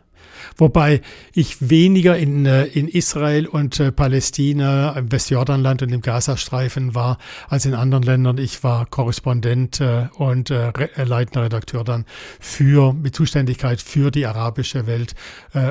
Wobei 0.56 1.00
ich 1.34 1.70
weniger 1.70 2.16
in, 2.16 2.46
äh, 2.46 2.64
in 2.64 2.88
Israel 2.88 3.46
und 3.46 3.80
äh, 3.80 3.92
Palästina, 3.92 4.92
im 4.92 5.10
Westjordanland 5.10 5.82
und 5.82 5.92
im 5.92 6.00
Gazastreifen 6.00 6.94
war 6.94 7.18
als 7.48 7.66
in 7.66 7.74
anderen 7.74 8.02
Ländern. 8.02 8.38
Ich 8.38 8.62
war 8.64 8.86
Korrespondent 8.86 9.80
äh, 9.80 10.08
und 10.16 10.50
leitender 10.50 11.44
Redakteur 11.44 11.84
dann 11.84 12.04
für, 12.40 12.92
mit 12.92 13.14
Zuständigkeit 13.14 13.80
für 13.80 14.10
die 14.10 14.26
arabische 14.26 14.86
Welt. 14.86 15.14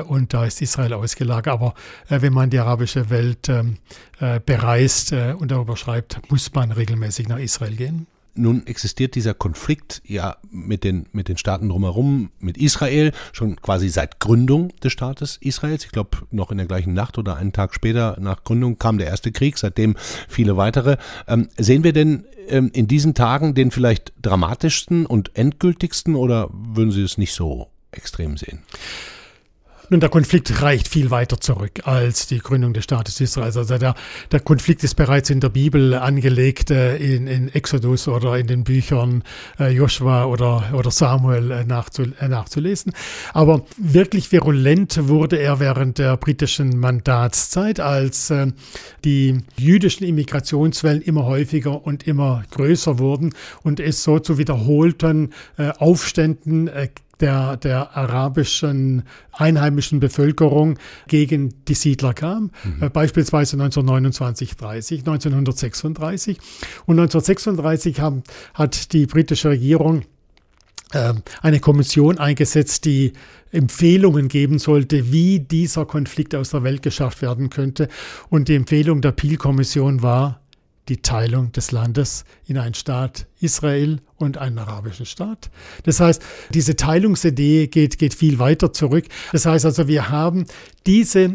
Und 0.06 0.34
da 0.34 0.44
ist 0.44 0.62
Israel 0.62 0.94
ausgelagert. 0.94 1.52
Aber 1.52 1.74
wenn 2.08 2.32
man 2.32 2.50
die 2.50 2.58
arabische 2.58 3.10
Welt 3.10 3.48
ähm, 3.48 3.78
bereist 4.46 5.12
und 5.12 5.50
darüber 5.50 5.76
schreibt, 5.76 6.20
muss 6.30 6.52
man 6.54 6.72
regelmäßig 6.72 7.28
nach 7.28 7.38
Israel 7.38 7.74
gehen. 7.74 8.06
Nun 8.34 8.66
existiert 8.66 9.14
dieser 9.14 9.34
Konflikt 9.34 10.00
ja 10.06 10.36
mit 10.50 10.84
den, 10.84 11.06
mit 11.12 11.28
den 11.28 11.36
Staaten 11.36 11.68
drumherum, 11.68 12.30
mit 12.38 12.56
Israel, 12.56 13.12
schon 13.32 13.56
quasi 13.56 13.88
seit 13.88 14.20
Gründung 14.20 14.74
des 14.82 14.92
Staates 14.92 15.36
Israels. 15.40 15.84
Ich 15.84 15.92
glaube, 15.92 16.18
noch 16.30 16.50
in 16.50 16.56
der 16.56 16.66
gleichen 16.66 16.94
Nacht 16.94 17.18
oder 17.18 17.36
einen 17.36 17.52
Tag 17.52 17.74
später 17.74 18.16
nach 18.20 18.44
Gründung 18.44 18.78
kam 18.78 18.98
der 18.98 19.08
erste 19.08 19.32
Krieg, 19.32 19.58
seitdem 19.58 19.96
viele 20.28 20.56
weitere. 20.56 20.96
Ähm, 21.28 21.48
sehen 21.58 21.84
wir 21.84 21.92
denn 21.92 22.24
ähm, 22.48 22.70
in 22.72 22.88
diesen 22.88 23.14
Tagen 23.14 23.54
den 23.54 23.70
vielleicht 23.70 24.12
dramatischsten 24.22 25.04
und 25.04 25.36
endgültigsten 25.36 26.14
oder 26.14 26.48
würden 26.52 26.90
Sie 26.90 27.02
es 27.02 27.18
nicht 27.18 27.34
so 27.34 27.68
extrem 27.90 28.36
sehen? 28.36 28.62
Nun, 29.92 30.00
der 30.00 30.08
Konflikt 30.08 30.62
reicht 30.62 30.88
viel 30.88 31.10
weiter 31.10 31.38
zurück 31.38 31.82
als 31.84 32.26
die 32.26 32.38
Gründung 32.38 32.72
des 32.72 32.84
Staates 32.84 33.20
Israel. 33.20 33.44
Also 33.54 33.76
der, 33.76 33.94
der 34.30 34.40
Konflikt 34.40 34.82
ist 34.84 34.94
bereits 34.94 35.28
in 35.28 35.38
der 35.38 35.50
Bibel 35.50 35.92
angelegt, 35.92 36.70
äh, 36.70 36.96
in, 36.96 37.26
in 37.26 37.52
Exodus 37.52 38.08
oder 38.08 38.38
in 38.38 38.46
den 38.46 38.64
Büchern 38.64 39.22
äh, 39.60 39.68
Joshua 39.68 40.24
oder, 40.24 40.72
oder 40.72 40.90
Samuel 40.90 41.50
äh, 41.50 41.64
nachzu, 41.64 42.04
äh, 42.18 42.26
nachzulesen. 42.26 42.94
Aber 43.34 43.66
wirklich 43.76 44.32
virulent 44.32 45.08
wurde 45.08 45.36
er 45.36 45.60
während 45.60 45.98
der 45.98 46.16
britischen 46.16 46.80
Mandatszeit, 46.80 47.78
als 47.78 48.30
äh, 48.30 48.46
die 49.04 49.40
jüdischen 49.58 50.06
Immigrationswellen 50.06 51.02
immer 51.02 51.26
häufiger 51.26 51.84
und 51.84 52.06
immer 52.08 52.44
größer 52.50 52.98
wurden 52.98 53.34
und 53.62 53.78
es 53.78 54.02
so 54.02 54.18
zu 54.18 54.38
wiederholten 54.38 55.34
äh, 55.58 55.68
Aufständen 55.68 56.70
der, 57.22 57.56
der 57.56 57.96
arabischen 57.96 59.04
einheimischen 59.32 60.00
Bevölkerung 60.00 60.78
gegen 61.08 61.54
die 61.66 61.74
Siedler 61.74 62.12
kam, 62.12 62.50
mhm. 62.64 62.82
äh, 62.82 62.90
beispielsweise 62.90 63.56
1929, 63.56 64.56
30, 64.56 65.00
1936. 65.00 66.38
Und 66.84 66.98
1936 66.98 68.00
haben, 68.00 68.22
hat 68.52 68.92
die 68.92 69.06
britische 69.06 69.50
Regierung 69.50 70.02
äh, 70.92 71.14
eine 71.40 71.60
Kommission 71.60 72.18
eingesetzt, 72.18 72.84
die 72.84 73.12
Empfehlungen 73.50 74.28
geben 74.28 74.58
sollte, 74.58 75.12
wie 75.12 75.40
dieser 75.40 75.86
Konflikt 75.86 76.34
aus 76.34 76.50
der 76.50 76.64
Welt 76.64 76.82
geschafft 76.82 77.22
werden 77.22 77.50
könnte. 77.50 77.88
Und 78.28 78.48
die 78.48 78.56
Empfehlung 78.56 79.00
der 79.00 79.12
Peel-Kommission 79.12 80.02
war, 80.02 80.41
die 80.88 81.02
Teilung 81.02 81.52
des 81.52 81.70
Landes 81.70 82.24
in 82.46 82.58
einen 82.58 82.74
Staat 82.74 83.26
Israel 83.40 84.00
und 84.16 84.38
einen 84.38 84.58
arabischen 84.58 85.06
Staat. 85.06 85.50
Das 85.84 86.00
heißt, 86.00 86.22
diese 86.50 86.76
Teilungsidee 86.76 87.68
geht, 87.68 87.98
geht 87.98 88.14
viel 88.14 88.38
weiter 88.38 88.72
zurück. 88.72 89.04
Das 89.32 89.46
heißt 89.46 89.64
also, 89.64 89.86
wir 89.88 90.10
haben 90.10 90.46
diese 90.86 91.34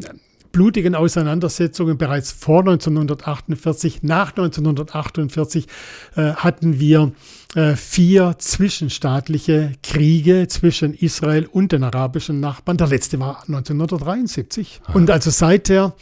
blutigen 0.51 0.95
Auseinandersetzungen 0.95 1.97
bereits 1.97 2.31
vor 2.31 2.61
1948. 2.61 4.03
Nach 4.03 4.29
1948 4.29 5.67
äh, 6.15 6.33
hatten 6.33 6.79
wir 6.79 7.11
äh, 7.55 7.75
vier 7.75 8.35
zwischenstaatliche 8.39 9.73
Kriege 9.83 10.47
zwischen 10.47 10.93
Israel 10.93 11.45
und 11.45 11.71
den 11.71 11.83
arabischen 11.83 12.39
Nachbarn. 12.39 12.77
Der 12.77 12.87
letzte 12.87 13.19
war 13.19 13.43
1973. 13.43 14.81
Und 14.93 15.11
also 15.11 15.29
seither 15.29 15.95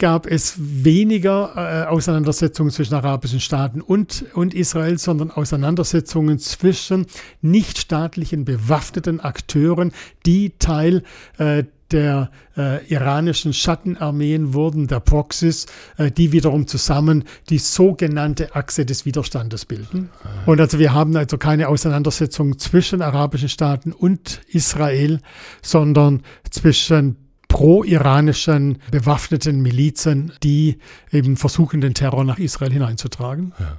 gab 0.00 0.26
es 0.26 0.54
weniger 0.58 1.52
äh, 1.54 1.88
Auseinandersetzungen 1.88 2.72
zwischen 2.72 2.94
arabischen 2.94 3.38
Staaten 3.38 3.80
und, 3.80 4.24
und 4.34 4.52
Israel, 4.54 4.98
sondern 4.98 5.30
Auseinandersetzungen 5.30 6.40
zwischen 6.40 7.06
nichtstaatlichen 7.42 8.44
bewaffneten 8.44 9.20
Akteuren, 9.20 9.92
die 10.26 10.54
Teil 10.58 11.04
äh, 11.38 11.62
der 11.92 12.30
äh, 12.56 12.84
iranischen 12.86 13.52
Schattenarmeen 13.52 14.54
wurden, 14.54 14.86
der 14.86 15.00
Proxys, 15.00 15.66
äh, 15.98 16.10
die 16.10 16.32
wiederum 16.32 16.66
zusammen 16.66 17.24
die 17.48 17.58
sogenannte 17.58 18.54
Achse 18.54 18.86
des 18.86 19.04
Widerstandes 19.04 19.64
bilden. 19.64 20.10
Und 20.46 20.60
also 20.60 20.78
wir 20.78 20.94
haben 20.94 21.16
also 21.16 21.36
keine 21.36 21.68
Auseinandersetzung 21.68 22.58
zwischen 22.58 23.02
arabischen 23.02 23.48
Staaten 23.48 23.92
und 23.92 24.40
Israel, 24.48 25.20
sondern 25.62 26.22
zwischen 26.50 27.16
pro-iranischen 27.50 28.78
bewaffneten 28.90 29.60
Milizen, 29.60 30.32
die 30.42 30.78
eben 31.10 31.36
versuchen, 31.36 31.82
den 31.82 31.92
Terror 31.92 32.24
nach 32.24 32.38
Israel 32.38 32.72
hineinzutragen. 32.72 33.52
Ja. 33.58 33.76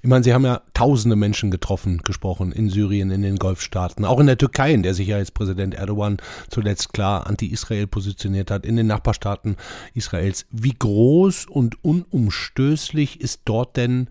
Ich 0.00 0.08
meine, 0.08 0.24
Sie 0.24 0.32
haben 0.32 0.44
ja 0.44 0.62
tausende 0.74 1.16
Menschen 1.16 1.50
getroffen, 1.50 1.98
gesprochen 1.98 2.52
in 2.52 2.70
Syrien, 2.70 3.10
in 3.10 3.22
den 3.22 3.36
Golfstaaten, 3.36 4.04
auch 4.04 4.20
in 4.20 4.26
der 4.26 4.38
Türkei, 4.38 4.72
in 4.72 4.82
der 4.82 4.94
sich 4.94 5.08
ja 5.08 5.18
jetzt 5.18 5.34
Präsident 5.34 5.74
Erdogan 5.74 6.18
zuletzt 6.48 6.92
klar 6.92 7.26
anti-Israel 7.26 7.86
positioniert 7.86 8.50
hat, 8.50 8.64
in 8.64 8.76
den 8.76 8.86
Nachbarstaaten 8.86 9.56
Israels. 9.92 10.46
Wie 10.50 10.74
groß 10.76 11.46
und 11.46 11.84
unumstößlich 11.84 13.20
ist 13.20 13.42
dort 13.44 13.76
denn 13.76 14.08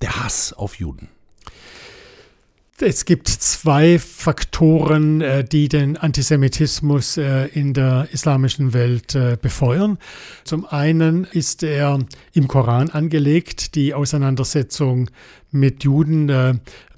der 0.00 0.24
Hass 0.24 0.52
auf 0.54 0.78
Juden? 0.78 1.08
Es 2.80 3.04
gibt 3.04 3.26
zwei 3.26 3.98
Faktoren, 3.98 5.20
äh, 5.20 5.42
die 5.42 5.68
den 5.68 5.96
Antisemitismus 5.96 7.16
äh, 7.16 7.46
in 7.46 7.74
der 7.74 8.06
islamischen 8.12 8.72
Welt 8.72 9.16
äh, 9.16 9.36
befeuern. 9.40 9.98
Zum 10.44 10.64
einen 10.64 11.24
ist 11.24 11.64
er 11.64 11.98
im 12.34 12.46
Koran 12.46 12.90
angelegt, 12.90 13.74
die 13.74 13.94
Auseinandersetzung 13.94 15.10
mit 15.50 15.82
Juden. 15.82 16.28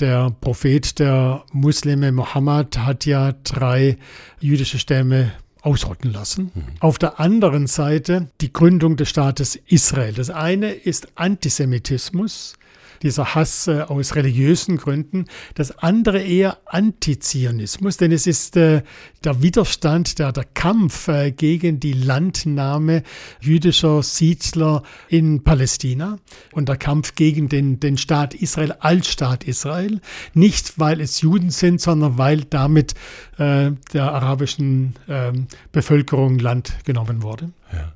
Der 0.00 0.30
Prophet 0.40 0.98
der 0.98 1.44
Muslime 1.52 2.12
Mohammed 2.12 2.78
hat 2.78 3.06
ja 3.06 3.32
drei 3.44 3.96
jüdische 4.38 4.78
Stämme 4.78 5.32
ausrotten 5.62 6.12
lassen. 6.12 6.50
Mhm. 6.54 6.62
Auf 6.80 6.98
der 6.98 7.20
anderen 7.20 7.66
Seite 7.66 8.28
die 8.42 8.52
Gründung 8.52 8.96
des 8.96 9.08
Staates 9.08 9.58
Israel. 9.66 10.12
Das 10.12 10.28
eine 10.28 10.72
ist 10.72 11.08
Antisemitismus 11.14 12.56
dieser 13.02 13.34
Hass 13.34 13.66
äh, 13.66 13.82
aus 13.82 14.14
religiösen 14.14 14.76
Gründen. 14.76 15.26
Das 15.54 15.78
andere 15.78 16.20
eher 16.20 16.58
Antizionismus, 16.66 17.96
denn 17.96 18.12
es 18.12 18.26
ist 18.26 18.56
äh, 18.56 18.82
der 19.24 19.42
Widerstand, 19.42 20.18
der, 20.18 20.32
der 20.32 20.44
Kampf 20.44 21.08
äh, 21.08 21.30
gegen 21.32 21.80
die 21.80 21.92
Landnahme 21.92 23.02
jüdischer 23.40 24.02
Siedler 24.02 24.82
in 25.08 25.42
Palästina 25.42 26.18
und 26.52 26.68
der 26.68 26.76
Kampf 26.76 27.14
gegen 27.14 27.48
den, 27.48 27.80
den 27.80 27.98
Staat 27.98 28.34
Israel 28.34 28.72
als 28.80 29.08
Staat 29.08 29.44
Israel. 29.44 30.00
Nicht, 30.34 30.78
weil 30.78 31.00
es 31.00 31.20
Juden 31.20 31.50
sind, 31.50 31.80
sondern 31.80 32.18
weil 32.18 32.44
damit 32.44 32.94
äh, 33.38 33.72
der 33.92 34.12
arabischen 34.12 34.94
äh, 35.06 35.32
Bevölkerung 35.72 36.38
Land 36.38 36.78
genommen 36.84 37.22
wurde. 37.22 37.50
Ja. 37.72 37.92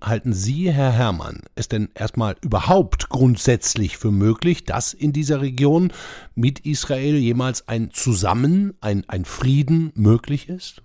Halten 0.00 0.32
Sie, 0.32 0.70
Herr 0.70 0.92
Herrmann, 0.92 1.40
es 1.54 1.68
denn 1.68 1.88
erstmal 1.94 2.36
überhaupt 2.42 3.08
grundsätzlich 3.08 3.96
für 3.96 4.10
möglich, 4.10 4.64
dass 4.64 4.92
in 4.92 5.12
dieser 5.12 5.40
Region 5.40 5.92
mit 6.34 6.60
Israel 6.60 7.16
jemals 7.16 7.68
ein 7.68 7.90
Zusammen, 7.92 8.74
ein, 8.80 9.04
ein 9.08 9.24
Frieden 9.24 9.92
möglich 9.94 10.48
ist? 10.48 10.82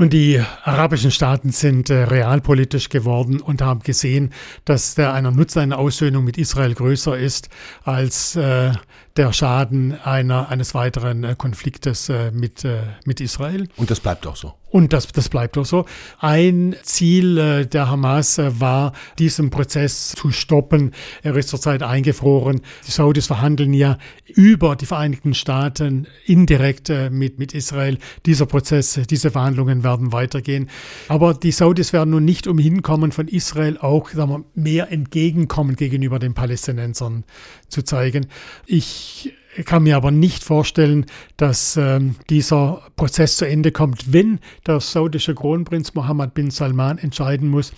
Nun, 0.00 0.08
die 0.08 0.42
arabischen 0.64 1.10
Staaten 1.10 1.50
sind 1.50 1.90
äh, 1.90 2.04
realpolitisch 2.04 2.88
geworden 2.88 3.38
und 3.38 3.60
haben 3.60 3.80
gesehen, 3.80 4.32
dass 4.64 4.94
der 4.94 5.12
einer 5.12 5.30
Nutzen 5.30 5.58
einer 5.58 5.78
Aussöhnung 5.78 6.24
mit 6.24 6.38
Israel 6.38 6.72
größer 6.72 7.18
ist 7.18 7.50
als 7.84 8.34
äh, 8.34 8.72
der 9.18 9.32
Schaden 9.34 9.92
einer, 9.92 10.48
eines 10.48 10.74
weiteren 10.74 11.22
äh, 11.22 11.34
Konfliktes 11.36 12.08
äh, 12.08 12.30
mit, 12.30 12.64
äh, 12.64 12.80
mit 13.04 13.20
Israel. 13.20 13.68
Und 13.76 13.90
das 13.90 14.00
bleibt 14.00 14.26
auch 14.26 14.36
so. 14.36 14.54
Und 14.70 14.92
das, 14.92 15.08
das 15.08 15.28
bleibt 15.28 15.58
auch 15.58 15.64
so. 15.64 15.84
Ein 16.18 16.76
Ziel 16.82 17.38
äh, 17.38 17.66
der 17.66 17.90
Hamas 17.90 18.38
äh, 18.38 18.60
war, 18.60 18.92
diesen 19.18 19.50
Prozess 19.50 20.12
zu 20.12 20.30
stoppen. 20.30 20.92
Er 21.22 21.34
ist 21.36 21.48
zurzeit 21.48 21.82
eingefroren. 21.82 22.60
Die 22.86 22.90
Saudis 22.92 23.26
verhandeln 23.26 23.74
ja 23.74 23.98
über 24.26 24.76
die 24.76 24.86
Vereinigten 24.86 25.34
Staaten 25.34 26.06
indirekt 26.24 26.88
äh, 26.88 27.10
mit, 27.10 27.38
mit 27.38 27.52
Israel. 27.52 27.98
Dieser 28.26 28.46
Prozess, 28.46 29.00
diese 29.10 29.32
Verhandlungen 29.32 29.82
werden 29.82 30.12
weitergehen. 30.12 30.70
Aber 31.08 31.34
die 31.34 31.52
Saudis 31.52 31.92
werden 31.92 32.10
nun 32.10 32.24
nicht 32.24 32.46
umhin 32.46 32.82
kommen, 32.82 33.10
von 33.10 33.26
Israel 33.26 33.76
auch 33.78 34.10
sagen 34.10 34.30
wir, 34.30 34.44
mehr 34.54 34.92
Entgegenkommen 34.92 35.74
gegenüber 35.74 36.20
den 36.20 36.34
Palästinensern 36.34 37.24
zu 37.68 37.82
zeigen. 37.82 38.26
Ich 38.66 39.32
ich 39.56 39.64
kann 39.64 39.82
mir 39.82 39.96
aber 39.96 40.10
nicht 40.10 40.44
vorstellen, 40.44 41.06
dass 41.36 41.76
ähm, 41.76 42.16
dieser 42.28 42.82
Prozess 42.96 43.36
zu 43.36 43.46
Ende 43.46 43.72
kommt, 43.72 44.12
wenn 44.12 44.38
der 44.66 44.80
saudische 44.80 45.34
Kronprinz 45.34 45.94
Mohammed 45.94 46.34
bin 46.34 46.50
Salman 46.50 46.98
entscheiden 46.98 47.48
muss, 47.48 47.72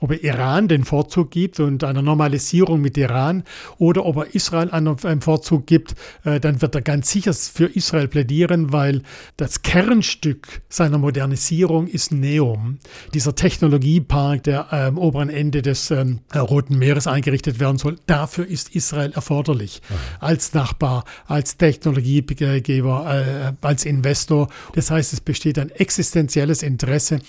ob 0.00 0.12
er 0.12 0.22
Iran 0.22 0.68
den 0.68 0.84
Vorzug 0.84 1.30
gibt 1.30 1.60
und 1.60 1.84
eine 1.84 2.02
Normalisierung 2.02 2.80
mit 2.80 2.96
Iran 2.96 3.44
oder 3.78 4.04
ob 4.04 4.16
er 4.16 4.34
Israel 4.34 4.70
einen 4.70 5.20
Vorzug 5.20 5.66
gibt, 5.66 5.94
äh, 6.24 6.40
dann 6.40 6.62
wird 6.62 6.74
er 6.74 6.82
ganz 6.82 7.10
sicher 7.10 7.32
für 7.32 7.66
Israel 7.66 8.08
plädieren, 8.08 8.72
weil 8.72 9.02
das 9.36 9.62
Kernstück 9.62 10.62
seiner 10.68 10.98
Modernisierung 10.98 11.86
ist 11.86 12.12
Neom, 12.12 12.78
dieser 13.14 13.34
Technologiepark, 13.34 14.42
der 14.44 14.72
am 14.72 14.98
oberen 14.98 15.30
Ende 15.30 15.62
des 15.62 15.90
ähm, 15.90 16.20
Roten 16.34 16.78
Meeres 16.78 17.06
eingerichtet 17.06 17.60
werden 17.60 17.78
soll. 17.78 17.96
Dafür 18.06 18.46
ist 18.46 18.74
Israel 18.74 19.12
erforderlich 19.12 19.82
als 20.20 20.54
Nachbar, 20.54 21.04
als 21.26 21.56
Technologiegeber, 21.56 23.54
äh, 23.62 23.66
als 23.66 23.84
Investor. 23.84 24.48
Das 24.74 24.90
heißt, 24.90 25.12
es 25.12 25.20
besteht 25.20 25.58
ein 25.58 25.70
existenzielles 25.70 26.62
Interesse 26.62 27.20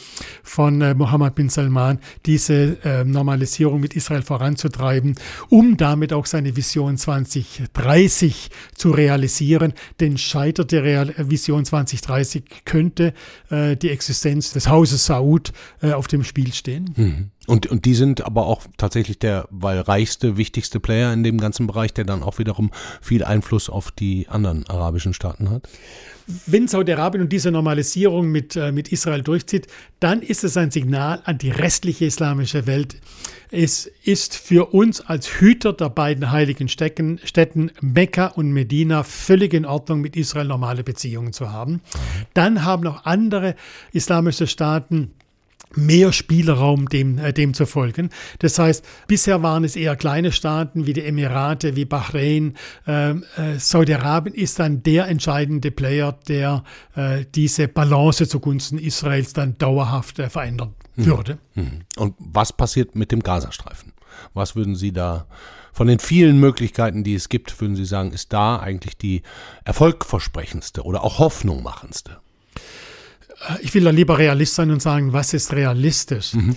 von 0.44 0.82
äh, 0.82 0.94
Mohammed 0.94 1.36
bin 1.36 1.50
Salman, 1.50 2.00
diese 2.26 2.59
äh, 2.84 3.04
Normalisierung 3.04 3.80
mit 3.80 3.96
Israel 3.96 4.22
voranzutreiben, 4.22 5.16
um 5.50 5.78
damit 5.78 6.14
auch 6.14 6.26
seine 6.26 6.56
Vision 6.56 6.98
2030 6.98 8.50
zu 8.76 8.92
realisieren. 8.92 9.74
Denn 10.00 10.18
scheitert 10.18 10.72
die 10.72 10.78
Real 10.78 11.14
Vision 11.18 11.66
2030, 11.66 12.44
könnte 12.66 13.14
äh, 13.50 13.76
die 13.76 13.90
Existenz 13.90 14.54
des 14.54 14.68
Hauses 14.70 15.06
Saud 15.06 15.52
äh, 15.82 15.92
auf 15.92 16.08
dem 16.08 16.24
Spiel 16.24 16.54
stehen. 16.54 16.94
Mhm. 16.96 17.32
Und, 17.50 17.66
und 17.66 17.86
die 17.86 17.96
sind 17.96 18.24
aber 18.24 18.46
auch 18.46 18.62
tatsächlich 18.78 19.18
der 19.18 19.48
weil 19.50 19.80
reichste, 19.80 20.38
wichtigste 20.38 20.80
Player 20.80 21.12
in 21.12 21.24
dem 21.24 21.40
ganzen 21.40 21.66
Bereich, 21.66 21.92
der 21.96 22.06
dann 22.06 22.22
auch 22.22 22.38
wiederum 22.38 22.70
viel 23.02 23.24
Einfluss 23.24 23.72
auf 23.72 23.90
die 23.90 24.28
anderen 24.30 24.70
arabischen 24.70 25.16
Staaten 25.16 25.50
hat? 25.50 25.68
Wenn 26.46 26.68
Saudi-Arabien 26.68 27.24
und 27.24 27.34
diese 27.34 27.50
Normalisierung 27.50 28.28
mit, 28.28 28.56
äh, 28.56 28.72
mit 28.72 28.92
Israel 28.92 29.24
durchzieht, 29.24 29.66
dann 30.00 30.22
ist 30.22 30.44
es 30.44 30.58
ein 30.58 30.70
Signal 30.70 31.24
an 31.24 31.40
die 31.40 31.50
restliche 31.50 32.06
islamische 32.06 32.68
Welt. 32.68 32.98
Es 33.50 33.90
ist 34.04 34.36
für 34.36 34.72
uns 34.72 35.02
als 35.02 35.40
Hüter 35.40 35.74
der 35.74 35.90
beiden 35.90 36.30
heiligen 36.30 36.68
Städten, 36.68 37.20
Städten 37.24 37.72
Mekka 37.82 38.28
und 38.28 38.52
Medina 38.52 39.02
völlig 39.02 39.56
in 39.56 39.66
Ordnung, 39.66 40.02
mit 40.02 40.16
Israel 40.16 40.46
normale 40.46 40.84
Beziehungen 40.84 41.34
zu 41.34 41.52
haben. 41.52 41.82
Dann 42.36 42.64
haben 42.64 42.86
auch 42.86 43.06
andere 43.06 43.56
islamische 43.92 44.46
Staaten 44.46 45.14
mehr 45.76 46.12
Spielraum 46.12 46.90
dem, 46.90 47.18
äh, 47.18 47.34
dem 47.34 47.54
zu 47.54 47.66
folgen. 47.66 48.10
Das 48.40 48.58
heißt, 48.58 48.86
bisher 49.08 49.44
waren 49.44 49.64
es 49.64 49.76
eher 49.76 49.96
kleine 49.96 50.32
Staaten 50.32 50.86
wie 50.86 50.94
die 50.94 51.06
Emirate, 51.06 51.76
wie 51.76 51.86
Bahrain. 51.86 52.56
Ähm, 52.88 53.24
äh, 53.38 53.58
Saudi-Arabien 53.58 54.36
ist 54.36 54.60
dann 54.60 54.84
der 54.84 55.08
entscheidende 55.08 55.72
Player, 55.72 56.18
der 56.28 56.64
äh, 56.96 57.26
diese 57.36 57.68
Balance 57.68 58.28
zugunsten 58.28 58.78
Israels 58.78 59.34
dann 59.34 59.58
dauerhaft 59.58 60.20
äh, 60.20 60.30
verändern 60.30 60.74
mhm. 60.96 61.06
würde. 61.06 61.38
Mhm. 61.56 61.82
Und 61.98 62.16
was 62.20 62.54
passiert 62.54 62.96
mit 62.96 63.12
dem 63.12 63.22
Gazastreifen? 63.22 63.94
Was 64.34 64.56
würden 64.56 64.76
Sie 64.76 64.92
da 64.92 65.28
von 65.72 65.88
den 65.88 66.00
vielen 66.00 66.40
Möglichkeiten, 66.40 67.04
die 67.04 67.16
es 67.16 67.30
gibt, 67.30 67.62
würden 67.62 67.76
Sie 67.76 67.86
sagen, 67.86 68.12
ist 68.12 68.34
da 68.34 68.58
eigentlich 68.58 68.98
die 68.98 69.22
erfolgversprechendste 69.64 70.84
oder 70.84 71.04
auch 71.04 71.20
hoffnungmachendste? 71.20 72.18
Ich 73.62 73.74
will 73.74 73.84
da 73.84 73.90
lieber 73.90 74.18
Realist 74.18 74.56
sein 74.56 74.72
und 74.72 74.82
sagen, 74.82 75.14
was 75.14 75.34
ist 75.34 75.54
realistisch? 75.54 76.34
Mhm. 76.34 76.56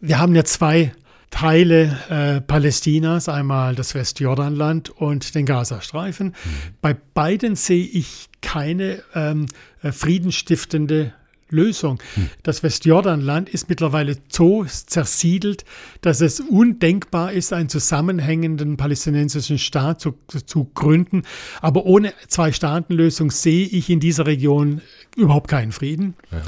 Wir 0.00 0.18
haben 0.18 0.34
ja 0.34 0.44
zwei 0.44 0.92
Teile 1.30 1.98
äh, 2.08 2.40
Palästinas, 2.40 3.28
einmal 3.28 3.74
das 3.74 3.94
Westjordanland 3.94 4.90
und 4.90 5.34
den 5.34 5.46
Gazastreifen. 5.46 6.28
Mhm. 6.28 6.34
Bei 6.80 6.94
beiden 6.94 7.54
sehe 7.54 7.84
ich 7.84 8.28
keine 8.40 9.02
ähm, 9.14 9.46
äh, 9.82 9.92
friedenstiftende 9.92 11.12
Lösung. 11.50 11.98
Hm. 12.14 12.30
Das 12.42 12.62
Westjordanland 12.62 13.48
ist 13.48 13.68
mittlerweile 13.68 14.16
so 14.28 14.64
zersiedelt, 14.64 15.64
dass 16.00 16.20
es 16.20 16.40
undenkbar 16.40 17.32
ist, 17.32 17.52
einen 17.52 17.68
zusammenhängenden 17.68 18.76
palästinensischen 18.76 19.58
Staat 19.58 20.00
zu, 20.00 20.14
zu 20.46 20.64
gründen. 20.74 21.22
Aber 21.60 21.86
ohne 21.86 22.12
Zwei-Staaten-Lösung 22.28 23.30
sehe 23.30 23.66
ich 23.66 23.90
in 23.90 24.00
dieser 24.00 24.26
Region 24.26 24.80
überhaupt 25.16 25.48
keinen 25.48 25.72
Frieden. 25.72 26.14
Ja. 26.30 26.42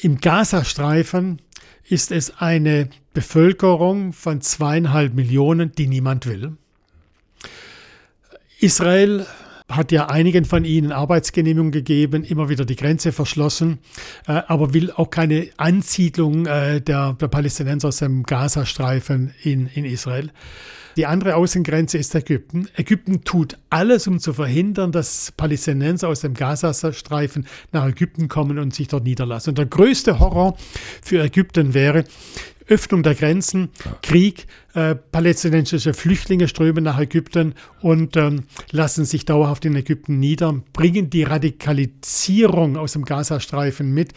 Im 0.00 0.18
Gazastreifen 0.18 1.40
ist 1.88 2.12
es 2.12 2.38
eine 2.38 2.88
Bevölkerung 3.12 4.12
von 4.12 4.40
zweieinhalb 4.40 5.14
Millionen, 5.14 5.72
die 5.72 5.86
niemand 5.86 6.26
will. 6.26 6.56
Israel 8.58 9.26
hat 9.76 9.92
ja 9.92 10.06
einigen 10.06 10.44
von 10.44 10.64
ihnen 10.64 10.92
Arbeitsgenehmigungen 10.92 11.72
gegeben, 11.72 12.24
immer 12.24 12.48
wieder 12.48 12.64
die 12.64 12.76
Grenze 12.76 13.12
verschlossen, 13.12 13.78
äh, 14.26 14.42
aber 14.46 14.74
will 14.74 14.90
auch 14.90 15.10
keine 15.10 15.48
Ansiedlung 15.56 16.46
äh, 16.46 16.80
der, 16.80 17.14
der 17.14 17.28
Palästinenser 17.28 17.88
aus 17.88 17.98
dem 17.98 18.22
Gazastreifen 18.22 19.34
in, 19.42 19.68
in 19.74 19.84
Israel. 19.84 20.30
Die 20.96 21.06
andere 21.06 21.34
Außengrenze 21.34 21.98
ist 21.98 22.14
Ägypten. 22.14 22.68
Ägypten 22.76 23.24
tut 23.24 23.58
alles, 23.68 24.06
um 24.06 24.20
zu 24.20 24.32
verhindern, 24.32 24.92
dass 24.92 25.32
Palästinenser 25.32 26.08
aus 26.08 26.20
dem 26.20 26.34
Gazastreifen 26.34 27.46
nach 27.72 27.86
Ägypten 27.86 28.28
kommen 28.28 28.58
und 28.60 28.74
sich 28.74 28.86
dort 28.88 29.02
niederlassen. 29.02 29.50
Und 29.50 29.58
der 29.58 29.66
größte 29.66 30.20
Horror 30.20 30.56
für 31.02 31.22
Ägypten 31.22 31.74
wäre, 31.74 32.04
Öffnung 32.66 33.02
der 33.02 33.14
Grenzen, 33.14 33.70
Krieg, 34.02 34.46
äh, 34.74 34.94
palästinensische 34.94 35.94
Flüchtlinge 35.94 36.48
strömen 36.48 36.84
nach 36.84 36.98
Ägypten 36.98 37.54
und 37.80 38.16
ähm, 38.16 38.44
lassen 38.70 39.04
sich 39.04 39.24
dauerhaft 39.24 39.64
in 39.64 39.76
Ägypten 39.76 40.18
nieder, 40.18 40.62
bringen 40.72 41.10
die 41.10 41.22
Radikalisierung 41.22 42.76
aus 42.76 42.92
dem 42.92 43.04
Gazastreifen 43.04 43.92
mit 43.92 44.12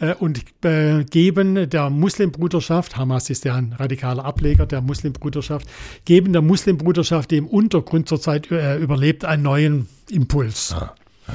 äh, 0.00 0.14
und 0.14 0.44
äh, 0.64 1.04
geben 1.04 1.68
der 1.70 1.90
Muslimbruderschaft, 1.90 2.96
Hamas 2.96 3.30
ist 3.30 3.44
ja 3.44 3.54
ein 3.54 3.72
radikaler 3.72 4.24
Ableger 4.24 4.66
der 4.66 4.82
Muslimbruderschaft, 4.82 5.66
geben 6.04 6.32
der 6.32 6.42
Muslimbruderschaft, 6.42 7.30
die 7.30 7.38
im 7.38 7.46
Untergrund 7.46 8.08
zurzeit 8.08 8.50
äh, 8.50 8.76
überlebt, 8.76 9.24
einen 9.24 9.42
neuen 9.42 9.88
Impuls. 10.10 10.70
Ja, 10.70 10.94
ja. 11.26 11.34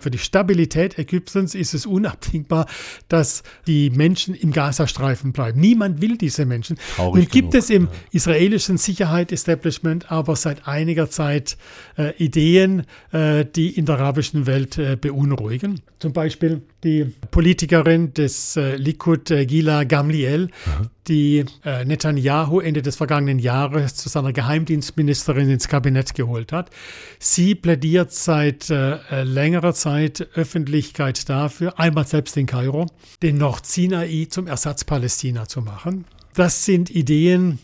Für 0.00 0.10
die 0.10 0.18
Stabilität 0.18 0.98
Ägyptens 0.98 1.54
ist 1.54 1.74
es 1.74 1.86
unabdingbar, 1.86 2.66
dass 3.08 3.42
die 3.66 3.90
Menschen 3.90 4.34
im 4.34 4.52
Gazastreifen 4.52 5.32
bleiben. 5.32 5.60
Niemand 5.60 6.00
will 6.00 6.16
diese 6.16 6.44
Menschen. 6.44 6.78
Traurig 6.96 7.24
Nun 7.24 7.30
gibt 7.30 7.52
genug, 7.52 7.64
es 7.64 7.70
im 7.70 7.84
ja. 7.84 7.90
israelischen 8.12 8.78
Sicherheit-Establishment 8.78 10.10
aber 10.10 10.36
seit 10.36 10.66
einiger 10.66 11.10
Zeit 11.10 11.56
äh, 11.96 12.14
Ideen, 12.16 12.84
äh, 13.12 13.44
die 13.44 13.70
in 13.70 13.86
der 13.86 13.96
arabischen 13.96 14.46
Welt 14.46 14.78
äh, 14.78 14.96
beunruhigen. 14.96 15.80
Zum 15.98 16.12
Beispiel 16.12 16.62
die 16.84 17.12
Politikerin 17.30 18.14
des 18.14 18.56
äh, 18.56 18.76
Likud, 18.76 19.30
äh, 19.30 19.46
Gila 19.46 19.84
Gamliel, 19.84 20.50
Aha. 20.66 20.82
die 21.08 21.44
äh, 21.64 21.84
Netanyahu 21.84 22.60
Ende 22.60 22.82
des 22.82 22.94
vergangenen 22.96 23.40
Jahres 23.40 23.96
zu 23.96 24.08
seiner 24.08 24.32
Geheimdienstministerin 24.32 25.50
ins 25.50 25.66
Kabinett 25.66 26.14
geholt 26.14 26.52
hat. 26.52 26.70
Sie 27.18 27.54
plädiert 27.54 28.12
seit 28.12 28.68
längerer 28.68 29.74
Zeit 29.74 29.87
Öffentlichkeit 30.34 31.28
dafür, 31.28 31.78
einmal 31.78 32.06
selbst 32.06 32.36
in 32.36 32.46
Kairo, 32.46 32.86
den 33.22 33.38
Nordsinai 33.38 34.26
zum 34.30 34.46
Ersatz 34.46 34.84
Palästina 34.84 35.46
zu 35.46 35.60
machen. 35.60 36.04
Das 36.34 36.64
sind 36.64 36.90
Ideen, 36.90 37.58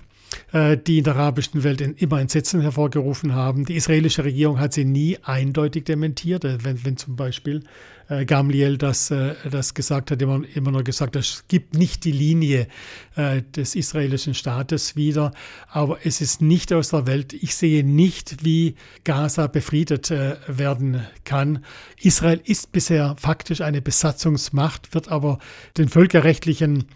äh, 0.53 0.77
die 0.77 0.99
in 0.99 1.05
der 1.05 1.17
arabischen 1.17 1.63
Welt 1.65 1.81
immer 1.81 2.21
Entsetzen 2.21 2.61
hervorgerufen 2.61 3.35
haben. 3.35 3.65
Die 3.65 3.77
israelische 3.77 4.25
Regierung 4.25 4.59
hat 4.59 4.73
sie 4.73 4.85
nie 4.85 5.19
eindeutig 5.23 5.85
dementiert. 5.85 6.45
Äh, 6.45 6.65
wenn, 6.65 6.85
wenn 6.85 6.97
zum 6.97 7.17
Beispiel 7.17 7.63
äh, 8.09 8.25
Gamliel 8.25 8.79
das, 8.79 9.11
äh, 9.11 9.35
das 9.51 9.75
gesagt 9.75 10.11
hat, 10.11 10.21
immer, 10.21 10.43
immer 10.55 10.71
nur 10.71 10.85
gesagt, 10.85 11.17
es 11.17 11.45
gibt 11.49 11.75
nicht 11.75 12.05
die 12.05 12.13
Linie 12.13 12.69
äh, 13.17 13.43
des 13.43 13.75
israelischen 13.75 14.35
Staates 14.35 14.97
wieder, 14.97 15.33
aber 15.69 15.99
es 16.05 16.21
ist 16.21 16.43
nicht 16.43 16.73
aus 16.73 16.91
der 16.91 17.07
Welt. 17.07 17.33
Ich 17.33 17.55
sehe 17.55 17.85
nicht, 17.85 18.45
wie 18.45 18.75
Gaza 19.05 19.47
befriedet 19.47 20.11
äh, 20.11 20.37
werden 20.47 21.07
kann. 21.25 21.65
Israel 22.01 22.41
ist 22.45 22.73
bisher 22.73 23.17
faktisch 23.19 23.61
eine 23.61 23.83
Besatzungsmacht, 23.83 24.95
wird 24.95 25.09
aber 25.09 25.39
den 25.77 25.89
völkerrechtlichen 25.89 26.87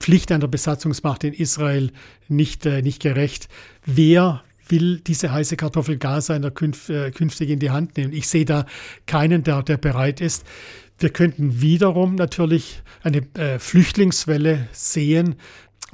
Pflichten 0.00 0.34
einer 0.34 0.48
Besatzungsmacht 0.48 1.24
in 1.24 1.32
Israel 1.32 1.92
nicht, 2.28 2.66
äh, 2.66 2.82
nicht 2.82 3.00
gerecht. 3.00 3.48
Wer 3.84 4.42
will 4.70 5.00
diese 5.00 5.32
heiße 5.32 5.56
Kartoffel 5.56 5.98
Gaza 5.98 6.36
in 6.36 6.42
der 6.42 6.52
äh, 6.52 7.10
künftig 7.10 7.50
in 7.50 7.58
die 7.58 7.70
Hand 7.70 7.96
nehmen. 7.96 8.12
Ich 8.12 8.28
sehe 8.28 8.44
da 8.44 8.66
keinen, 9.06 9.42
der, 9.44 9.62
der 9.62 9.76
bereit 9.76 10.20
ist. 10.20 10.44
Wir 10.98 11.10
könnten 11.10 11.60
wiederum 11.60 12.16
natürlich 12.16 12.82
eine 13.02 13.22
äh, 13.34 13.58
Flüchtlingswelle 13.58 14.68
sehen, 14.72 15.36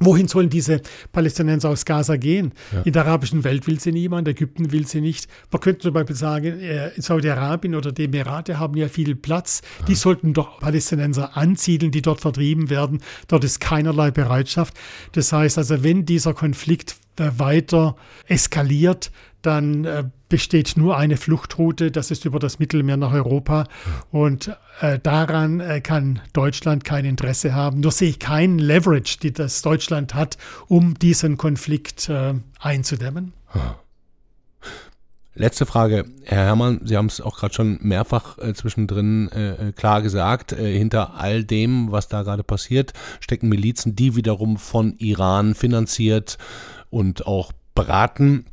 Wohin 0.01 0.27
sollen 0.27 0.51
diese 0.51 0.81
Palästinenser 1.13 1.69
aus 1.69 1.85
Gaza 1.85 2.17
gehen? 2.17 2.53
Ja. 2.73 2.83
In 2.83 2.93
der 2.93 3.07
arabischen 3.07 3.45
Welt 3.45 3.69
will 3.69 3.79
sie 3.79 3.93
niemand, 3.93 4.27
Ägypten 4.27 4.73
will 4.73 4.89
sie 4.89 5.01
nicht. 5.01 5.29
Man 5.53 5.61
könnte 5.61 5.83
zum 5.83 5.95
Beispiel 5.95 6.17
sagen, 6.17 6.59
äh, 6.61 6.91
Saudi-Arabien 6.97 7.77
oder 7.77 7.93
die 7.93 8.07
Emirate 8.07 8.59
haben 8.59 8.77
ja 8.77 8.89
viel 8.89 9.15
Platz. 9.15 9.63
Ja. 9.79 9.85
Die 9.87 9.95
sollten 9.95 10.35
doch 10.35 10.59
Palästinenser 10.59 11.37
ansiedeln, 11.37 11.93
die 11.93 12.03
dort 12.03 12.21
vertrieben 12.21 12.71
werden. 12.71 13.03
Dort 13.29 13.45
ist 13.45 13.61
keinerlei 13.61 14.11
Bereitschaft. 14.11 14.75
Das 15.13 15.33
heißt 15.33 15.59
also, 15.59 15.85
wenn 15.85 16.05
dieser 16.05 16.35
Konflikt 16.35 16.97
weiter 17.17 17.97
eskaliert, 18.27 19.11
dann 19.43 19.85
äh, 19.85 20.05
besteht 20.29 20.77
nur 20.77 20.97
eine 20.97 21.17
Fluchtroute, 21.17 21.91
das 21.91 22.11
ist 22.11 22.25
über 22.25 22.39
das 22.39 22.59
Mittelmeer 22.59 22.97
nach 22.97 23.13
Europa. 23.13 23.69
Und 24.11 24.57
äh, 24.81 24.99
daran 24.99 25.61
äh, 25.61 25.81
kann 25.81 26.21
Deutschland 26.33 26.85
kein 26.85 27.05
Interesse 27.05 27.55
haben. 27.55 27.81
Nur 27.81 27.93
sehe 27.93 28.09
ich 28.09 28.19
keinen 28.19 28.59
Leverage, 28.59 29.19
die 29.23 29.33
das 29.33 29.63
Deutschland 29.63 30.15
hat, 30.15 30.39
um 30.67 30.99
diesen 30.99 31.37
Konflikt 31.37 32.09
äh, 32.09 32.35
einzudämmen. 32.59 33.33
Letzte 35.37 35.67
Frage, 35.67 36.05
Herr 36.23 36.45
Herrmann, 36.45 36.81
Sie 36.85 36.97
haben 36.97 37.07
es 37.07 37.21
auch 37.21 37.37
gerade 37.37 37.53
schon 37.53 37.79
mehrfach 37.83 38.39
äh, 38.39 38.55
zwischendrin 38.55 39.29
äh, 39.33 39.73
klar 39.75 40.01
gesagt, 40.01 40.53
äh, 40.53 40.79
hinter 40.79 41.17
all 41.17 41.43
dem, 41.43 41.91
was 41.91 42.07
da 42.07 42.23
gerade 42.23 42.45
passiert, 42.45 42.93
stecken 43.19 43.49
Milizen, 43.49 43.97
die 43.97 44.15
wiederum 44.15 44.57
von 44.59 44.95
Iran 44.99 45.57
finanziert 45.57 46.39
und 46.95 47.27
auch 47.27 47.53
beraten 47.75 48.47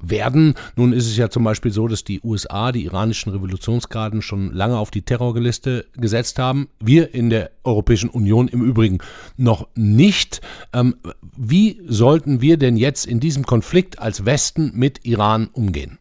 werden. 0.00 0.54
Nun 0.76 0.92
ist 0.92 1.06
es 1.06 1.16
ja 1.16 1.28
zum 1.28 1.44
Beispiel 1.44 1.72
so, 1.72 1.88
dass 1.88 2.04
die 2.04 2.20
USA 2.22 2.72
die 2.72 2.84
iranischen 2.84 3.32
Revolutionsgarden 3.32 4.22
schon 4.22 4.52
lange 4.54 4.78
auf 4.78 4.90
die 4.90 5.02
Terrorliste 5.02 5.86
gesetzt 5.94 6.38
haben. 6.38 6.68
Wir 6.78 7.12
in 7.14 7.28
der 7.28 7.50
Europäischen 7.64 8.08
Union 8.08 8.48
im 8.48 8.62
Übrigen 8.62 8.98
noch 9.36 9.68
nicht. 9.74 10.40
Ähm, 10.72 10.96
wie 11.36 11.82
sollten 11.86 12.40
wir 12.40 12.56
denn 12.56 12.76
jetzt 12.76 13.06
in 13.06 13.20
diesem 13.20 13.44
Konflikt 13.44 13.98
als 13.98 14.24
Westen 14.24 14.72
mit 14.74 15.04
Iran 15.04 15.48
umgehen? 15.52 15.98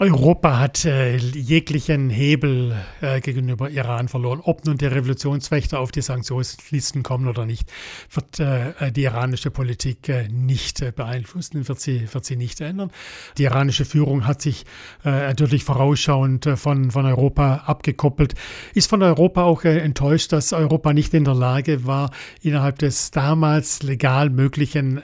Europa 0.00 0.60
hat 0.60 0.84
äh, 0.84 1.16
jeglichen 1.16 2.08
Hebel 2.08 2.76
äh, 3.00 3.20
gegenüber 3.20 3.68
Iran 3.68 4.06
verloren. 4.06 4.40
Ob 4.44 4.64
nun 4.64 4.78
die 4.78 4.86
Revolutionswächter 4.86 5.80
auf 5.80 5.90
die 5.90 6.02
Sanktionslisten 6.02 7.02
kommen 7.02 7.26
oder 7.26 7.46
nicht, 7.46 7.72
wird 8.12 8.38
äh, 8.38 8.92
die 8.92 9.02
iranische 9.02 9.50
Politik 9.50 10.08
äh, 10.08 10.28
nicht 10.28 10.82
äh, 10.82 10.92
beeinflussen, 10.94 11.66
wird 11.66 11.80
sie, 11.80 12.06
wird 12.14 12.24
sie 12.24 12.36
nicht 12.36 12.60
ändern. 12.60 12.92
Die 13.38 13.42
iranische 13.42 13.84
Führung 13.84 14.24
hat 14.24 14.40
sich 14.40 14.66
äh, 15.04 15.10
natürlich 15.10 15.64
vorausschauend 15.64 16.48
von, 16.54 16.92
von 16.92 17.04
Europa 17.04 17.64
abgekoppelt, 17.66 18.34
ist 18.74 18.88
von 18.88 19.02
Europa 19.02 19.42
auch 19.42 19.64
enttäuscht, 19.64 20.30
dass 20.30 20.52
Europa 20.52 20.92
nicht 20.92 21.12
in 21.12 21.24
der 21.24 21.34
Lage 21.34 21.86
war, 21.86 22.12
innerhalb 22.40 22.78
des 22.78 23.10
damals 23.10 23.82
legal 23.82 24.30
möglichen 24.30 25.02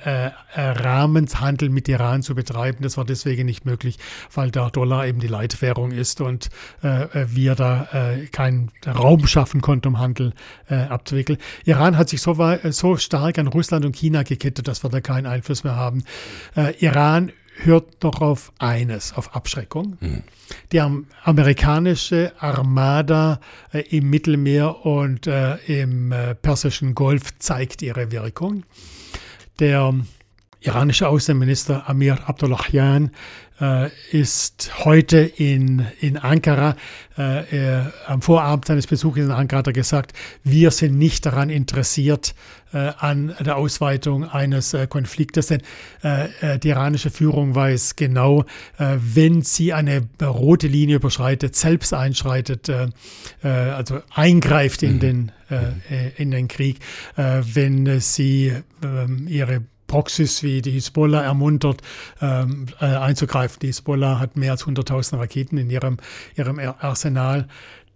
Rahmens 0.54 1.40
Handel 1.40 1.70
mit 1.70 1.88
Iran 1.88 2.22
zu 2.22 2.34
betreiben. 2.34 2.78
Das 2.82 2.96
war 2.96 3.04
deswegen 3.04 3.46
nicht 3.46 3.64
möglich, 3.64 3.98
weil 4.32 4.50
der 4.50 4.62
Dollar 4.84 5.06
eben 5.06 5.18
die 5.18 5.28
Leitwährung 5.28 5.92
ist 5.92 6.20
und 6.20 6.50
äh, 6.82 7.06
wir 7.26 7.54
da 7.54 7.88
äh, 7.92 8.26
keinen 8.26 8.70
Raum 8.86 9.26
schaffen 9.26 9.62
konnten, 9.62 9.88
um 9.88 9.98
Handel 9.98 10.34
äh, 10.68 10.74
abzuwickeln. 10.74 11.38
Iran 11.64 11.96
hat 11.96 12.10
sich 12.10 12.20
so, 12.20 12.36
so 12.70 12.96
stark 12.98 13.38
an 13.38 13.46
Russland 13.46 13.86
und 13.86 13.96
China 13.96 14.24
gekettet, 14.24 14.68
dass 14.68 14.84
wir 14.84 14.90
da 14.90 15.00
keinen 15.00 15.26
Einfluss 15.26 15.64
mehr 15.64 15.76
haben. 15.76 16.04
Äh, 16.54 16.74
Iran 16.84 17.32
hört 17.62 17.86
doch 18.00 18.20
auf 18.20 18.52
eines, 18.58 19.14
auf 19.14 19.34
Abschreckung. 19.34 19.96
Mhm. 20.00 20.22
Die 20.72 20.80
amerikanische 20.80 22.32
Armada 22.38 23.40
äh, 23.72 23.80
im 23.96 24.10
Mittelmeer 24.10 24.84
und 24.84 25.26
äh, 25.26 25.56
im 25.66 26.12
äh, 26.12 26.34
Persischen 26.34 26.94
Golf 26.94 27.38
zeigt 27.38 27.80
ihre 27.80 28.12
Wirkung. 28.12 28.64
Der 29.60 29.94
iranische 30.60 31.08
Außenminister 31.08 31.88
Amir 31.88 32.28
Abdullahian 32.28 33.10
äh, 33.60 33.90
ist 34.10 34.84
heute 34.84 35.18
in, 35.18 35.86
in 36.00 36.16
Ankara. 36.16 36.76
Äh, 37.16 37.56
er, 37.56 37.92
am 38.06 38.22
Vorabend 38.22 38.66
seines 38.66 38.86
Besuches 38.86 39.24
in 39.24 39.30
Ankara 39.30 39.60
hat 39.60 39.66
er 39.68 39.72
gesagt, 39.72 40.12
wir 40.42 40.70
sind 40.70 40.98
nicht 40.98 41.24
daran 41.26 41.50
interessiert 41.50 42.34
äh, 42.72 42.92
an 42.98 43.34
der 43.38 43.56
Ausweitung 43.56 44.24
eines 44.24 44.74
äh, 44.74 44.86
Konfliktes, 44.88 45.46
denn 45.46 45.62
äh, 46.02 46.54
äh, 46.54 46.58
die 46.58 46.68
iranische 46.68 47.10
Führung 47.10 47.54
weiß 47.54 47.96
genau, 47.96 48.44
wenn 48.78 49.42
sie 49.42 49.72
eine 49.72 50.08
rote 50.20 50.66
Linie 50.66 50.96
überschreitet, 50.96 51.54
selbst 51.54 51.94
einschreitet, 51.94 52.70
also 53.42 54.00
eingreift 54.14 54.82
in 54.82 54.94
mhm. 54.94 55.00
den, 55.00 55.32
in 56.16 56.30
den 56.30 56.48
Krieg, 56.48 56.80
wenn 57.16 58.00
sie 58.00 58.52
ähm, 58.82 59.26
ihre 59.28 59.62
Proxys 59.86 60.42
wie 60.42 60.62
die 60.62 60.72
Hisbollah 60.72 61.22
ermuntert, 61.22 61.82
ähm, 62.20 62.66
äh, 62.80 62.86
einzugreifen. 62.86 63.58
Die 63.60 63.68
Hisbollah 63.68 64.18
hat 64.18 64.36
mehr 64.36 64.52
als 64.52 64.64
100.000 64.64 65.18
Raketen 65.18 65.58
in 65.58 65.70
ihrem, 65.70 65.98
ihrem 66.36 66.58
Arsenal. 66.58 67.48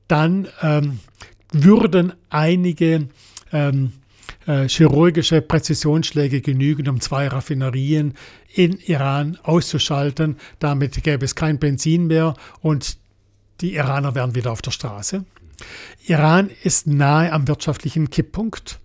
Dann 0.07 0.48
ähm, 0.62 1.01
würden 1.53 2.12
einige 2.31 3.09
ähm, 3.53 3.92
äh, 4.46 4.68
chirurgische 4.68 5.42
Präzisionsschläge 5.42 6.40
genügen, 6.40 6.88
um 6.88 7.01
zwei 7.01 7.29
Raffinerien 7.29 8.14
in 8.55 8.79
Iran 8.79 9.38
auszuschalten. 9.42 10.37
Damit 10.59 11.03
gäbe 11.03 11.24
es 11.24 11.35
kein 11.35 11.59
Benzin 11.59 12.07
mehr 12.07 12.35
und 12.61 12.98
die 13.61 13.74
Iraner 13.74 14.14
wären 14.14 14.35
wieder 14.35 14.53
auf 14.53 14.62
der 14.62 14.70
Straße. 14.70 15.24
Iran 16.07 16.51
ist 16.62 16.87
nahe 16.87 17.33
am 17.33 17.48
wirtschaftlichen 17.48 18.11
Kipppunkt. 18.11 18.79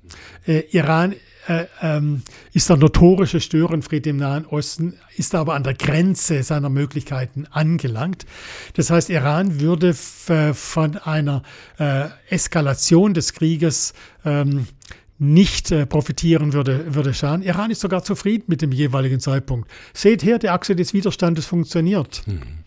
Äh, 0.46 0.64
Iran 0.72 1.14
äh, 1.48 1.66
ähm, 1.82 2.24
ist 2.54 2.70
der 2.70 2.78
notorische 2.78 3.40
Störenfried 3.40 4.08
im 4.08 4.18
Nahen 4.18 4.46
Osten, 4.46 4.94
ist 5.16 5.36
aber 5.36 5.56
an 5.56 5.64
der 5.64 5.74
Grenze 5.74 6.44
seiner 6.44 6.70
Möglichkeiten 6.70 7.46
angelangt. 7.52 8.26
Das 8.76 8.90
heißt, 8.90 9.10
Iran 9.10 9.60
würde 9.60 9.96
äh, 10.28 10.54
von 10.54 10.98
einer 10.98 11.44
äh, 11.80 12.06
Eskalation 12.30 13.14
des 13.14 13.34
Krieges 13.34 13.94
ähm, 14.26 14.68
nicht 15.20 15.72
äh, 15.72 15.86
profitieren 15.86 16.54
würde, 16.54 16.96
würde 16.96 17.14
schauen. 17.14 17.44
Iran 17.44 17.72
ist 17.72 17.82
sogar 17.82 18.04
zufrieden 18.04 18.46
mit 18.48 18.62
dem 18.62 18.72
jeweiligen 18.72 19.20
Zeitpunkt. 19.20 19.70
Seht 19.94 20.24
her, 20.24 20.40
die 20.40 20.50
Achse 20.50 20.76
des 20.76 20.94
Widerstandes 20.94 21.46
funktioniert. 21.46 22.24
Mhm. 22.26 22.63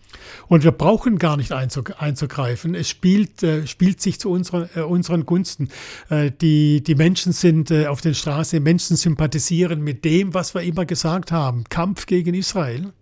Und 0.47 0.63
wir 0.63 0.71
brauchen 0.71 1.17
gar 1.17 1.37
nicht 1.37 1.51
einzugreifen. 1.51 2.75
Es 2.75 2.89
spielt, 2.89 3.43
äh, 3.43 3.67
spielt 3.67 4.01
sich 4.01 4.19
zu 4.19 4.29
unseren, 4.29 4.69
äh, 4.75 4.81
unseren 4.81 5.25
Gunsten. 5.25 5.69
Äh, 6.09 6.31
die, 6.31 6.83
die 6.83 6.95
Menschen 6.95 7.33
sind 7.33 7.71
äh, 7.71 7.87
auf 7.87 8.01
den 8.01 8.15
Straßen, 8.15 8.61
Menschen 8.61 8.97
sympathisieren 8.97 9.81
mit 9.81 10.05
dem, 10.05 10.33
was 10.33 10.53
wir 10.53 10.61
immer 10.61 10.85
gesagt 10.85 11.31
haben. 11.31 11.63
Kampf 11.69 12.05
gegen 12.05 12.33
Israel. 12.33 12.93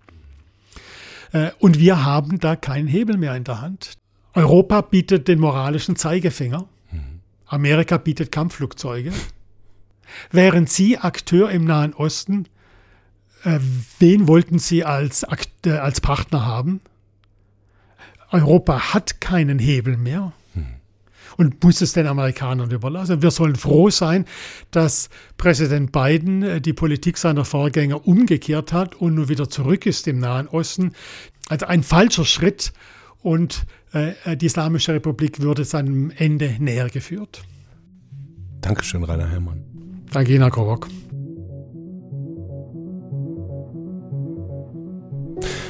Äh, 1.32 1.52
und 1.60 1.80
wir 1.80 2.04
haben 2.04 2.40
da 2.40 2.56
keinen 2.56 2.88
Hebel 2.88 3.18
mehr 3.18 3.36
in 3.36 3.44
der 3.44 3.62
Hand. 3.62 3.94
Europa 4.34 4.82
bietet 4.82 5.28
den 5.28 5.40
moralischen 5.40 5.96
Zeigefinger. 5.96 6.68
Amerika 7.48 7.98
bietet 7.98 8.32
Kampfflugzeuge. 8.32 9.12
Wären 10.32 10.68
Sie 10.68 10.98
Akteur 10.98 11.50
im 11.52 11.66
Nahen 11.66 11.94
Osten, 11.94 12.48
äh, 13.44 13.60
wen 14.00 14.28
wollten 14.28 14.60
Sie 14.60 14.84
als, 14.84 15.24
als 15.24 16.02
Partner 16.02 16.46
haben? 16.46 16.82
Europa 18.32 18.94
hat 18.94 19.22
keinen 19.22 19.60
Hebel 19.60 19.98
mehr 19.98 20.34
und 21.38 21.64
muss 21.64 21.82
es 21.82 21.94
den 21.94 22.08
Amerikanern 22.08 22.72
überlassen. 22.72 23.22
Wir 23.22 23.32
sollen 23.32 23.56
froh 23.56 23.90
sein, 23.90 24.26
dass 24.72 25.10
Präsident 25.38 25.92
Biden 25.92 26.44
äh, 26.44 26.62
die 26.62 26.74
Politik 26.74 27.18
seiner 27.18 27.46
Vorgänger 27.46 28.08
umgekehrt 28.08 28.74
hat 28.74 28.96
und 28.96 29.16
nun 29.16 29.30
wieder 29.30 29.50
zurück 29.50 29.86
ist 29.86 30.08
im 30.08 30.20
Nahen 30.20 30.48
Osten. 30.48 30.94
Also 31.50 31.66
ein 31.66 31.84
falscher 31.84 32.26
Schritt 32.26 32.74
und 33.22 33.66
äh, 33.94 34.38
die 34.38 34.46
Islamische 34.46 34.94
Republik 34.94 35.42
würde 35.42 35.64
seinem 35.66 36.12
Ende 36.16 36.56
näher 36.60 36.90
geführt. 36.90 37.44
Dankeschön, 38.62 39.04
Rainer 39.04 39.30
Herrmann. 39.30 39.64
Danke, 40.12 40.34
Ina 40.34 40.50
Kowok. 40.50 40.88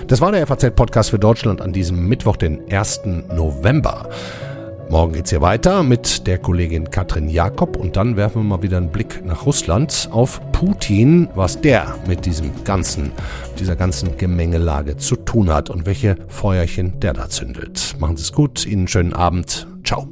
Das 0.08 0.22
war 0.22 0.32
der 0.32 0.46
FAZ-Podcast 0.46 1.10
für 1.10 1.18
Deutschland 1.18 1.62
an 1.62 1.74
diesem 1.74 2.08
Mittwoch, 2.08 2.38
den 2.38 2.72
1. 2.72 3.02
November. 3.34 4.08
Morgen 4.88 5.14
geht's 5.14 5.32
hier 5.32 5.42
weiter 5.42 5.82
mit 5.82 6.28
der 6.28 6.38
Kollegin 6.38 6.92
Katrin 6.92 7.28
Jakob 7.28 7.76
und 7.76 7.96
dann 7.96 8.16
werfen 8.16 8.44
wir 8.44 8.58
mal 8.58 8.62
wieder 8.62 8.78
einen 8.78 8.92
Blick 8.92 9.26
nach 9.26 9.48
Russland 9.48 10.08
auf 10.12 10.40
Putin, 10.52 11.28
was 11.34 11.60
der 11.60 11.96
mit 12.08 12.28
diesem 12.28 12.52
ganzen, 12.64 13.14
dieser 13.58 13.76
ganzen 13.76 14.16
Gemengelage 14.16 14.96
zu 14.98 15.16
tun 15.16 15.52
hat 15.52 15.72
und 15.72 15.88
welche 15.88 16.18
Feuerchen 16.28 17.00
der 17.00 17.14
da 17.14 17.28
zündelt. 17.28 17.96
Machen 18.00 18.16
Sie 18.16 18.24
es 18.24 18.32
gut, 18.32 18.64
Ihnen 18.68 18.82
einen 18.82 18.88
schönen 18.88 19.14
Abend. 19.14 19.66
Ciao. 19.84 20.08